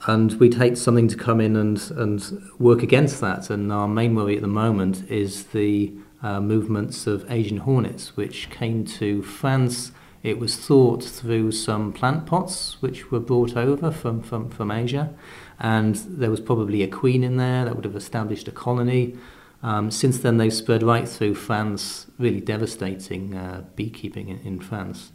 and 0.08 0.40
we'd 0.40 0.54
hate 0.54 0.78
something 0.78 1.10
to 1.10 1.18
come 1.18 1.42
in 1.42 1.58
and, 1.58 1.92
and 1.98 2.42
work 2.60 2.82
against 2.82 3.20
that. 3.20 3.50
And 3.50 3.74
our 3.74 3.90
main 3.90 4.16
worry 4.16 4.38
at 4.38 4.42
the 4.42 4.48
moment 4.48 5.04
is 5.12 5.48
the 5.48 5.94
uh, 6.22 6.40
movements 6.40 7.08
of 7.08 7.30
Asian 7.30 7.58
hornets, 7.58 8.16
which 8.16 8.50
came 8.50 8.86
to 8.86 9.22
France. 9.22 9.92
It 10.24 10.40
was 10.40 10.56
thought 10.56 11.04
through 11.04 11.52
some 11.52 11.92
plant 11.92 12.26
pots 12.26 12.82
which 12.82 13.12
were 13.12 13.20
brought 13.20 13.58
over 13.58 13.92
from, 13.92 14.22
from, 14.22 14.50
from 14.50 14.72
Asia, 14.72 15.14
and 15.60 15.96
there 15.96 16.32
was 16.32 16.40
probably 16.40 16.84
a 16.84 16.88
queen 16.88 17.22
in 17.22 17.36
there 17.36 17.66
that 17.66 17.76
would 17.76 17.84
have 17.84 17.98
established 17.98 18.48
a 18.48 18.52
colony. 18.52 19.18
Um, 19.64 19.90
since 19.90 20.20
then, 20.20 20.38
they've 20.38 20.54
spread 20.54 20.84
right 20.84 21.08
through 21.08 21.36
France, 21.36 22.08
really 22.20 22.42
devastating 22.42 23.34
uh, 23.34 23.64
beekeeping 23.76 24.28
in, 24.28 24.40
in 24.40 24.60
France 24.60 25.12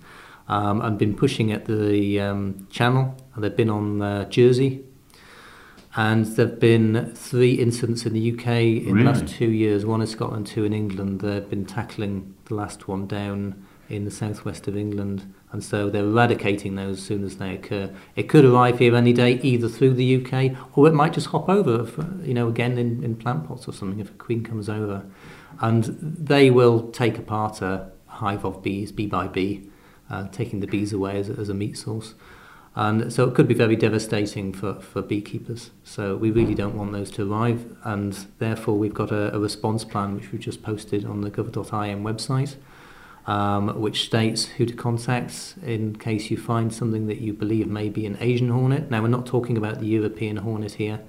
um, 0.49 0.81
and 0.81 0.99
been 0.99 1.15
pushing 1.15 1.53
at 1.53 1.67
the 1.67 2.19
um, 2.21 2.67
channel. 2.71 3.15
They've 3.37 3.55
been 3.55 3.71
on 3.71 4.03
uh, 4.03 4.25
Jersey, 4.25 4.85
and 5.95 6.25
there've 6.25 6.59
been 6.59 7.13
three 7.15 7.55
incidents 7.55 8.07
in 8.07 8.15
the 8.15 8.33
UK 8.33 8.47
in 8.47 8.95
really? 8.95 9.05
the 9.05 9.11
last 9.11 9.29
two 9.29 9.51
years. 9.51 9.85
One 9.85 10.01
in 10.01 10.07
Scotland, 10.07 10.47
two 10.47 10.65
in 10.65 10.73
England. 10.73 11.21
They've 11.21 11.49
been 11.49 11.67
tackling 11.67 12.35
the 12.47 12.55
last 12.55 12.89
one 12.89 13.07
down 13.07 13.67
in 13.89 14.05
the 14.05 14.11
southwest 14.11 14.67
of 14.67 14.77
England, 14.77 15.33
and 15.51 15.65
so 15.65 15.89
they're 15.89 16.05
eradicating 16.05 16.75
those 16.75 16.99
as 16.99 17.05
soon 17.05 17.25
as 17.25 17.39
they 17.39 17.55
occur. 17.55 17.91
It 18.17 18.29
could 18.29 18.45
arrive 18.45 18.79
here 18.79 18.95
any 18.95 19.13
day, 19.13 19.41
either 19.41 19.69
through 19.69 19.95
the 19.95 20.17
UK, 20.17 20.55
or 20.77 20.87
it 20.87 20.93
might 20.93 21.15
just 21.15 21.29
hop 21.29 21.49
over, 21.49 21.85
for, 21.85 22.07
you 22.23 22.35
know, 22.35 22.49
again 22.49 22.77
in, 22.77 23.03
in 23.03 23.17
plant 23.17 23.49
pots 23.49 23.67
or 23.67 23.73
something 23.73 23.99
if 23.99 24.11
a 24.11 24.15
queen 24.15 24.45
comes 24.45 24.69
over. 24.69 25.07
And 25.61 25.85
they 25.85 26.51
will 26.51 26.91
take 26.91 27.19
apart 27.19 27.63
a 27.63 27.91
hive 28.07 28.45
of 28.45 28.63
bees, 28.63 28.93
bee 28.93 29.07
by 29.07 29.27
bee, 29.29 29.71
uh, 30.11 30.29
taking 30.29 30.61
the 30.61 30.67
bees 30.67 30.93
away 30.93 31.19
as, 31.19 31.31
as 31.31 31.49
a 31.49 31.55
meat 31.55 31.79
source. 31.79 32.15
And 32.75 33.13
so 33.13 33.27
it 33.27 33.35
could 33.35 33.49
be 33.49 33.55
very 33.55 33.75
devastating 33.75 34.53
for, 34.53 34.75
for 34.75 35.03
beekeepers. 35.03 35.71
So 35.83 36.17
we 36.17 36.31
really 36.31 36.55
don't 36.55 36.77
want 36.77 36.93
those 36.93 37.11
to 37.13 37.29
arrive, 37.31 37.75
and 37.85 38.13
therefore 38.39 38.79
we've 38.79 38.95
got 38.95 39.11
a, 39.11 39.35
a 39.35 39.39
response 39.41 39.85
plan 39.85 40.15
which 40.15 40.31
we've 40.31 40.41
just 40.41 40.63
posted 40.63 41.05
on 41.05 41.23
the 41.23 41.31
gov.im 41.31 42.05
website. 42.05 42.57
Um, 43.29 43.79
which 43.79 44.07
states 44.07 44.47
who 44.47 44.64
to 44.64 44.73
contact 44.73 45.57
in 45.62 45.97
case 45.97 46.31
you 46.31 46.38
find 46.38 46.73
something 46.73 47.09
that 47.09 47.21
you 47.21 47.35
believe 47.35 47.67
may 47.67 47.91
be 47.91 48.07
an 48.07 48.17
Asian 48.21 48.49
hornet. 48.49 48.91
Now, 48.91 49.03
we're 49.03 49.09
not 49.09 49.27
talking 49.27 49.59
about 49.59 49.81
the 49.81 49.87
European 49.87 50.38
hornet 50.38 50.73
here. 50.73 51.01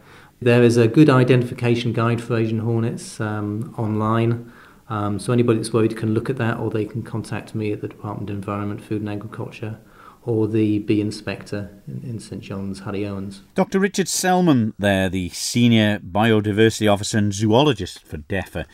There 0.42 0.62
is 0.62 0.76
a 0.76 0.90
good 0.90 1.10
identification 1.10 1.94
guide 1.94 2.22
for 2.22 2.38
Asian 2.38 2.60
hornets 2.60 3.22
um, 3.22 3.74
online. 3.78 4.52
Um, 4.90 5.20
so 5.20 5.32
anybody 5.32 5.60
that's 5.60 5.72
worried 5.72 5.96
can 5.96 6.14
look 6.14 6.30
at 6.30 6.38
that, 6.38 6.58
or 6.58 6.70
they 6.70 6.84
can 6.84 7.04
contact 7.04 7.54
me 7.54 7.72
at 7.72 7.80
the 7.82 7.88
Department 7.88 8.30
of 8.30 8.36
Environment, 8.36 8.82
Food 8.82 9.02
and 9.02 9.10
Agriculture, 9.10 9.78
or 10.26 10.48
the 10.48 10.80
bee 10.80 11.00
inspector 11.00 11.70
in, 11.88 12.20
St 12.20 12.42
John's, 12.42 12.82
Harry 12.82 13.06
Owens. 13.06 13.42
Dr. 13.56 13.80
Richard 13.80 14.08
Selman, 14.08 14.74
there, 14.80 15.10
the 15.10 15.30
senior 15.30 16.00
biodiversity 16.00 16.92
officer 16.92 17.18
and 17.18 17.34
zoologist 17.34 18.04
for 18.04 18.18
DEFA, 18.18 18.66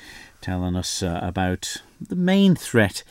telling 0.42 0.76
us 0.76 1.04
uh, 1.04 1.20
about 1.22 1.82
the 2.00 2.16
main 2.16 2.56
threat. 2.56 3.04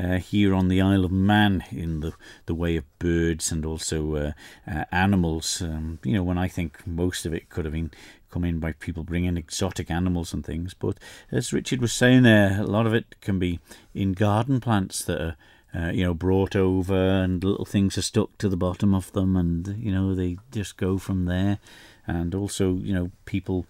Uh, 0.00 0.18
here 0.18 0.54
on 0.54 0.68
the 0.68 0.80
Isle 0.80 1.04
of 1.04 1.12
Man, 1.12 1.64
in 1.70 2.00
the, 2.00 2.14
the 2.46 2.54
way 2.54 2.76
of 2.76 2.98
birds 2.98 3.52
and 3.52 3.66
also 3.66 4.14
uh, 4.14 4.32
uh 4.66 4.84
animals. 4.90 5.60
Um, 5.60 5.98
you 6.04 6.14
know, 6.14 6.22
when 6.22 6.38
I 6.38 6.48
think 6.48 6.86
most 6.86 7.26
of 7.26 7.34
it 7.34 7.50
could 7.50 7.66
have 7.66 7.74
been 7.74 7.90
come 8.30 8.44
in 8.44 8.60
by 8.60 8.72
people 8.72 9.02
bringing 9.02 9.36
exotic 9.36 9.90
animals 9.90 10.32
and 10.32 10.46
things. 10.46 10.72
But 10.72 10.96
as 11.30 11.52
Richard 11.52 11.80
was 11.82 11.92
saying 11.92 12.22
there, 12.22 12.60
a 12.60 12.64
lot 12.64 12.86
of 12.86 12.94
it 12.94 13.20
can 13.20 13.38
be 13.38 13.60
in 13.94 14.12
garden 14.12 14.60
plants 14.60 15.04
that 15.04 15.20
are. 15.20 15.36
Uh, 15.72 15.92
you 15.92 16.02
know, 16.02 16.12
brought 16.12 16.56
over 16.56 16.96
and 16.96 17.44
little 17.44 17.64
things 17.64 17.96
are 17.96 18.02
stuck 18.02 18.36
to 18.38 18.48
the 18.48 18.56
bottom 18.56 18.92
of 18.92 19.12
them, 19.12 19.36
and 19.36 19.76
you 19.78 19.92
know 19.92 20.16
they 20.16 20.36
just 20.50 20.76
go 20.76 20.98
from 20.98 21.26
there. 21.26 21.60
And 22.08 22.34
also, 22.34 22.74
you 22.74 22.92
know, 22.92 23.12
people, 23.24 23.66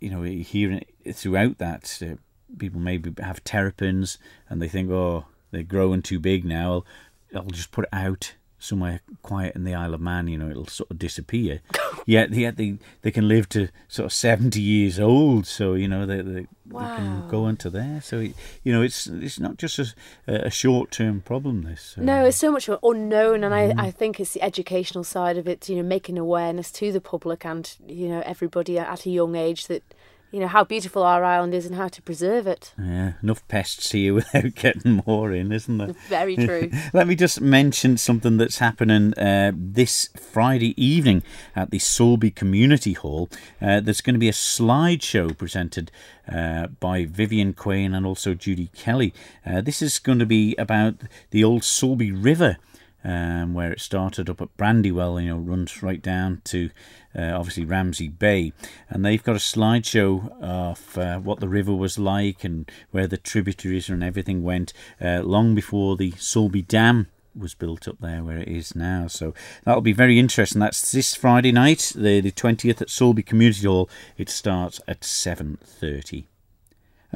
you 0.00 0.10
know, 0.10 0.22
hearing 0.22 0.84
throughout 1.12 1.58
that, 1.58 2.02
uh, 2.02 2.16
people 2.58 2.80
maybe 2.80 3.14
have 3.22 3.44
terrapins 3.44 4.18
and 4.48 4.60
they 4.60 4.66
think, 4.66 4.90
oh, 4.90 5.26
they're 5.50 5.62
growing 5.62 6.02
too 6.02 6.18
big 6.18 6.44
now. 6.44 6.72
I'll, 6.72 7.42
I'll 7.42 7.44
just 7.46 7.70
put 7.70 7.84
it 7.84 7.90
out 7.92 8.34
somewhere 8.58 9.00
quiet 9.22 9.54
in 9.54 9.64
the 9.64 9.74
Isle 9.74 9.94
of 9.94 10.00
Man, 10.00 10.28
you 10.28 10.38
know, 10.38 10.48
it'll 10.48 10.66
sort 10.66 10.90
of 10.90 10.98
disappear. 10.98 11.60
yet, 12.06 12.32
yet 12.32 12.56
they, 12.56 12.78
they 13.02 13.10
can 13.10 13.28
live 13.28 13.48
to 13.50 13.68
sort 13.88 14.06
of 14.06 14.12
70 14.12 14.60
years 14.60 14.98
old, 14.98 15.46
so, 15.46 15.74
you 15.74 15.88
know, 15.88 16.06
they, 16.06 16.20
they, 16.20 16.46
wow. 16.68 16.90
they 16.90 16.96
can 16.96 17.28
go 17.28 17.46
into 17.48 17.70
there. 17.70 18.00
So, 18.02 18.20
you 18.20 18.72
know, 18.72 18.82
it's 18.82 19.06
it's 19.06 19.38
not 19.38 19.56
just 19.56 19.78
a, 19.78 19.94
a 20.26 20.50
short 20.50 20.90
term 20.90 21.20
problem, 21.20 21.62
this. 21.62 21.94
So. 21.94 22.02
No, 22.02 22.24
it's 22.24 22.36
so 22.36 22.50
much 22.50 22.68
unknown, 22.82 23.44
and 23.44 23.54
mm. 23.54 23.80
I, 23.80 23.86
I 23.86 23.90
think 23.90 24.20
it's 24.20 24.32
the 24.32 24.42
educational 24.42 25.04
side 25.04 25.36
of 25.36 25.46
it, 25.46 25.68
you 25.68 25.76
know, 25.76 25.82
making 25.82 26.18
awareness 26.18 26.70
to 26.72 26.92
the 26.92 27.00
public 27.00 27.44
and, 27.44 27.72
you 27.86 28.08
know, 28.08 28.22
everybody 28.24 28.78
at 28.78 29.06
a 29.06 29.10
young 29.10 29.36
age 29.36 29.66
that 29.66 29.82
you 30.30 30.40
know 30.40 30.48
how 30.48 30.64
beautiful 30.64 31.02
our 31.02 31.24
island 31.24 31.54
is 31.54 31.66
and 31.66 31.74
how 31.76 31.88
to 31.88 32.02
preserve 32.02 32.46
it. 32.46 32.72
Yeah, 32.78 33.12
enough 33.22 33.46
pests 33.48 33.92
here 33.92 34.14
without 34.20 34.54
getting 34.54 35.02
more 35.06 35.32
in, 35.32 35.52
isn't 35.52 35.78
there? 35.78 35.94
Very 36.08 36.36
true. 36.36 36.70
Let 36.92 37.06
me 37.06 37.14
just 37.14 37.40
mention 37.40 37.96
something 37.96 38.36
that's 38.36 38.58
happening 38.58 39.14
uh, 39.18 39.52
this 39.54 40.08
Friday 40.16 40.80
evening 40.82 41.22
at 41.54 41.70
the 41.70 41.78
Sulby 41.78 42.34
Community 42.34 42.92
Hall. 42.92 43.28
Uh, 43.60 43.80
there's 43.80 44.00
going 44.00 44.14
to 44.14 44.20
be 44.20 44.28
a 44.28 44.32
slideshow 44.32 45.36
presented 45.36 45.90
uh, 46.30 46.66
by 46.80 47.04
Vivian 47.04 47.54
Quain 47.54 47.94
and 47.94 48.04
also 48.04 48.34
Judy 48.34 48.70
Kelly. 48.74 49.14
Uh, 49.44 49.60
this 49.60 49.80
is 49.80 49.98
going 49.98 50.18
to 50.18 50.26
be 50.26 50.54
about 50.56 50.96
the 51.30 51.44
old 51.44 51.62
Sulby 51.62 52.12
River. 52.12 52.56
Um, 53.06 53.54
where 53.54 53.70
it 53.70 53.80
started 53.80 54.28
up 54.28 54.40
at 54.40 54.56
Brandywell, 54.56 55.20
you 55.20 55.28
know, 55.28 55.38
runs 55.38 55.80
right 55.80 56.02
down 56.02 56.42
to 56.46 56.70
uh, 57.16 57.38
obviously 57.38 57.64
Ramsey 57.64 58.08
Bay, 58.08 58.52
and 58.90 59.04
they've 59.04 59.22
got 59.22 59.36
a 59.36 59.38
slideshow 59.38 60.28
of 60.42 60.98
uh, 60.98 61.18
what 61.20 61.38
the 61.38 61.48
river 61.48 61.72
was 61.72 62.00
like 62.00 62.42
and 62.42 62.68
where 62.90 63.06
the 63.06 63.16
tributaries 63.16 63.88
and 63.88 64.02
everything 64.02 64.42
went 64.42 64.72
uh, 65.00 65.20
long 65.22 65.54
before 65.54 65.96
the 65.96 66.10
Sulby 66.18 66.66
Dam 66.66 67.06
was 67.32 67.54
built 67.54 67.86
up 67.86 68.00
there 68.00 68.24
where 68.24 68.38
it 68.38 68.48
is 68.48 68.74
now. 68.74 69.06
So 69.06 69.34
that'll 69.64 69.82
be 69.82 69.92
very 69.92 70.18
interesting. 70.18 70.60
That's 70.60 70.90
this 70.90 71.14
Friday 71.14 71.52
night, 71.52 71.92
the 71.94 72.20
the 72.20 72.32
twentieth 72.32 72.82
at 72.82 72.88
Sulby 72.88 73.24
Community 73.24 73.68
Hall. 73.68 73.88
It 74.18 74.28
starts 74.28 74.80
at 74.88 75.04
seven 75.04 75.58
thirty. 75.62 76.26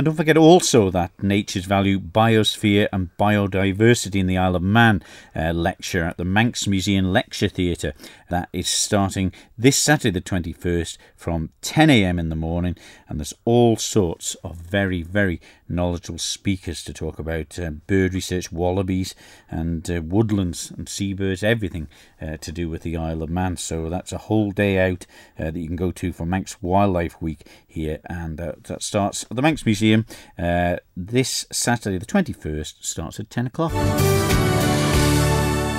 And 0.01 0.07
don't 0.07 0.17
forget 0.17 0.39
also 0.39 0.91
that 0.93 1.23
Nature's 1.23 1.67
Value, 1.67 2.01
Biosphere 2.01 2.89
and 2.91 3.11
Biodiversity 3.19 4.19
in 4.19 4.29
the 4.29 4.39
Isle 4.39 4.57
of 4.57 4.63
Man 4.63 5.03
uh, 5.37 5.53
lecture 5.53 6.05
at 6.05 6.17
the 6.17 6.25
Manx 6.25 6.67
Museum 6.67 7.13
Lecture 7.13 7.49
Theatre. 7.49 7.93
That 8.31 8.49
is 8.51 8.67
starting 8.67 9.31
this 9.59 9.77
Saturday, 9.77 10.19
the 10.19 10.23
21st, 10.23 10.97
from 11.17 11.51
10am 11.61 12.19
in 12.19 12.31
the 12.31 12.35
morning. 12.35 12.79
And 13.11 13.21
there's 13.21 13.35
all 13.45 13.77
sorts 13.77 14.37
of 14.37 14.57
very, 14.57 15.03
very 15.03 15.39
knowledgeable 15.71 16.19
speakers 16.19 16.83
to 16.85 16.93
talk 16.93 17.19
about 17.19 17.59
uh, 17.59 17.71
bird 17.71 18.15
research, 18.15 18.53
wallabies, 18.53 19.15
and 19.51 19.89
uh, 19.91 20.03
woodlands 20.03 20.71
and 20.71 20.89
seabirds, 20.89 21.43
everything 21.43 21.89
uh, 22.21 22.37
to 22.39 22.53
do 22.53 22.69
with 22.69 22.83
the 22.83 22.97
Isle 22.97 23.23
of 23.23 23.31
Man. 23.31 23.57
So 23.57 23.89
that's 23.89 24.13
a 24.13 24.19
whole 24.19 24.51
day 24.51 24.79
out 24.79 25.07
uh, 25.39 25.51
that 25.51 25.59
you 25.59 25.67
can 25.67 25.77
go 25.77 25.93
to 25.93 26.13
for 26.13 26.27
Manx 26.27 26.61
Wildlife 26.61 27.21
Week 27.23 27.47
here. 27.67 28.01
And 28.07 28.41
uh, 28.41 28.53
that 28.65 28.83
starts 28.83 29.25
at 29.31 29.37
the 29.37 29.43
Manx 29.43 29.65
Museum. 29.65 30.07
Uh, 30.39 30.77
this 30.97 31.47
Saturday, 31.53 31.99
the 31.99 32.07
21st, 32.07 32.75
starts 32.85 33.21
at 33.21 33.31
10 33.31 33.47
o'clock. 33.47 33.73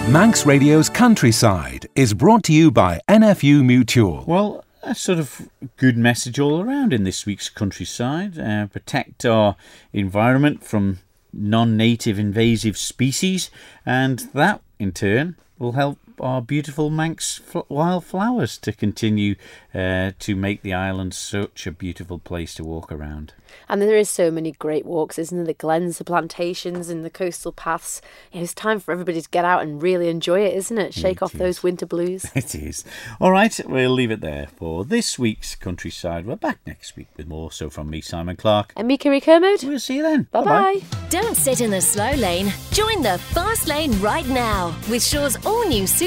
Manx 0.10 0.46
Radio's 0.46 0.90
Countryside 0.90 1.88
is 1.96 2.14
brought 2.14 2.44
to 2.46 2.54
you 2.54 2.72
by 2.72 3.00
NFU 3.08 3.64
Mutual. 3.64 4.26
Well, 4.28 4.66
a 4.84 4.96
sort 4.96 5.20
of 5.20 5.50
good 5.78 5.98
message 5.98 6.40
all 6.40 6.62
around 6.62 6.94
in 6.94 7.04
this 7.04 7.26
week's 7.26 7.50
countryside. 7.50 8.38
Uh, 8.38 8.68
protect 8.68 9.26
our 9.26 9.56
environment 9.94 10.64
from 10.64 11.00
non 11.34 11.78
native 11.78 12.20
invasive 12.20 12.78
species, 12.78 13.50
and 13.86 14.30
that 14.34 14.62
in 14.80 14.92
turn 14.92 15.36
will 15.58 15.74
help 15.74 16.00
our 16.22 16.42
beautiful 16.42 16.90
Manx 16.90 17.42
wildflowers 17.68 18.58
to 18.60 18.72
continue 18.72 19.36
uh, 19.74 20.12
to 20.20 20.36
make 20.36 20.62
the 20.62 20.74
island 20.74 21.14
such 21.14 21.68
a 21.68 21.72
beautiful 21.72 22.20
place 22.20 22.54
to 22.56 22.64
walk 22.64 22.92
around. 22.92 23.34
And 23.68 23.82
there 23.82 23.98
is 23.98 24.10
so 24.10 24.32
many 24.32 24.54
great 24.54 24.86
walks, 24.86 25.20
isn't 25.20 25.38
there? 25.38 25.46
The 25.46 25.54
glens, 25.54 25.98
the 25.98 26.04
plantations, 26.04 26.90
and 26.90 27.04
the 27.04 27.10
coastal 27.10 27.52
paths. 27.52 28.02
It's 28.32 28.54
time 28.54 28.80
for 28.80 28.92
everybody 28.92 29.22
to 29.22 29.30
get 29.30 29.46
out 29.46 29.62
and 29.62 29.82
really 29.82 30.10
enjoy 30.10 30.42
it, 30.42 30.56
isn't 30.56 30.78
it? 30.78 30.94
Shake 30.94 31.18
it 31.18 31.24
off 31.24 31.34
is. 31.34 31.40
those 31.40 31.64
winter 31.64 31.86
blues. 31.86 32.26
It 32.42 32.56
is. 32.56 32.84
All 33.20 33.32
right, 33.32 33.60
we'll 33.66 33.92
leave 33.92 34.10
it 34.10 34.22
there 34.22 34.48
for 34.56 34.84
this 34.84 35.20
week's 35.20 35.56
countryside. 35.56 36.26
We're 36.26 36.38
back 36.38 36.60
next 36.66 36.96
week 36.96 37.08
with 37.16 37.28
more. 37.28 37.52
So 37.52 37.70
from 37.70 37.90
me, 37.90 38.02
Simon 38.02 38.36
Clark. 38.36 38.74
And 38.76 38.88
me, 38.88 38.98
Kiri 38.98 39.22
Kermode. 39.22 39.64
We'll 39.64 39.80
see 39.80 39.98
you 39.98 40.02
then. 40.02 40.28
Bye 40.32 40.44
bye. 40.44 40.82
Don't 41.10 41.36
sit 41.36 41.62
in 41.62 41.72
the 41.72 41.82
slow 41.82 42.12
lane. 42.14 42.52
Join 42.72 43.02
the 43.04 43.20
fast 43.20 43.68
lane 43.68 44.00
right 44.00 44.28
now 44.28 44.76
with 44.90 45.04
Sure's 45.04 45.38
all 45.46 45.68
new 45.68 45.86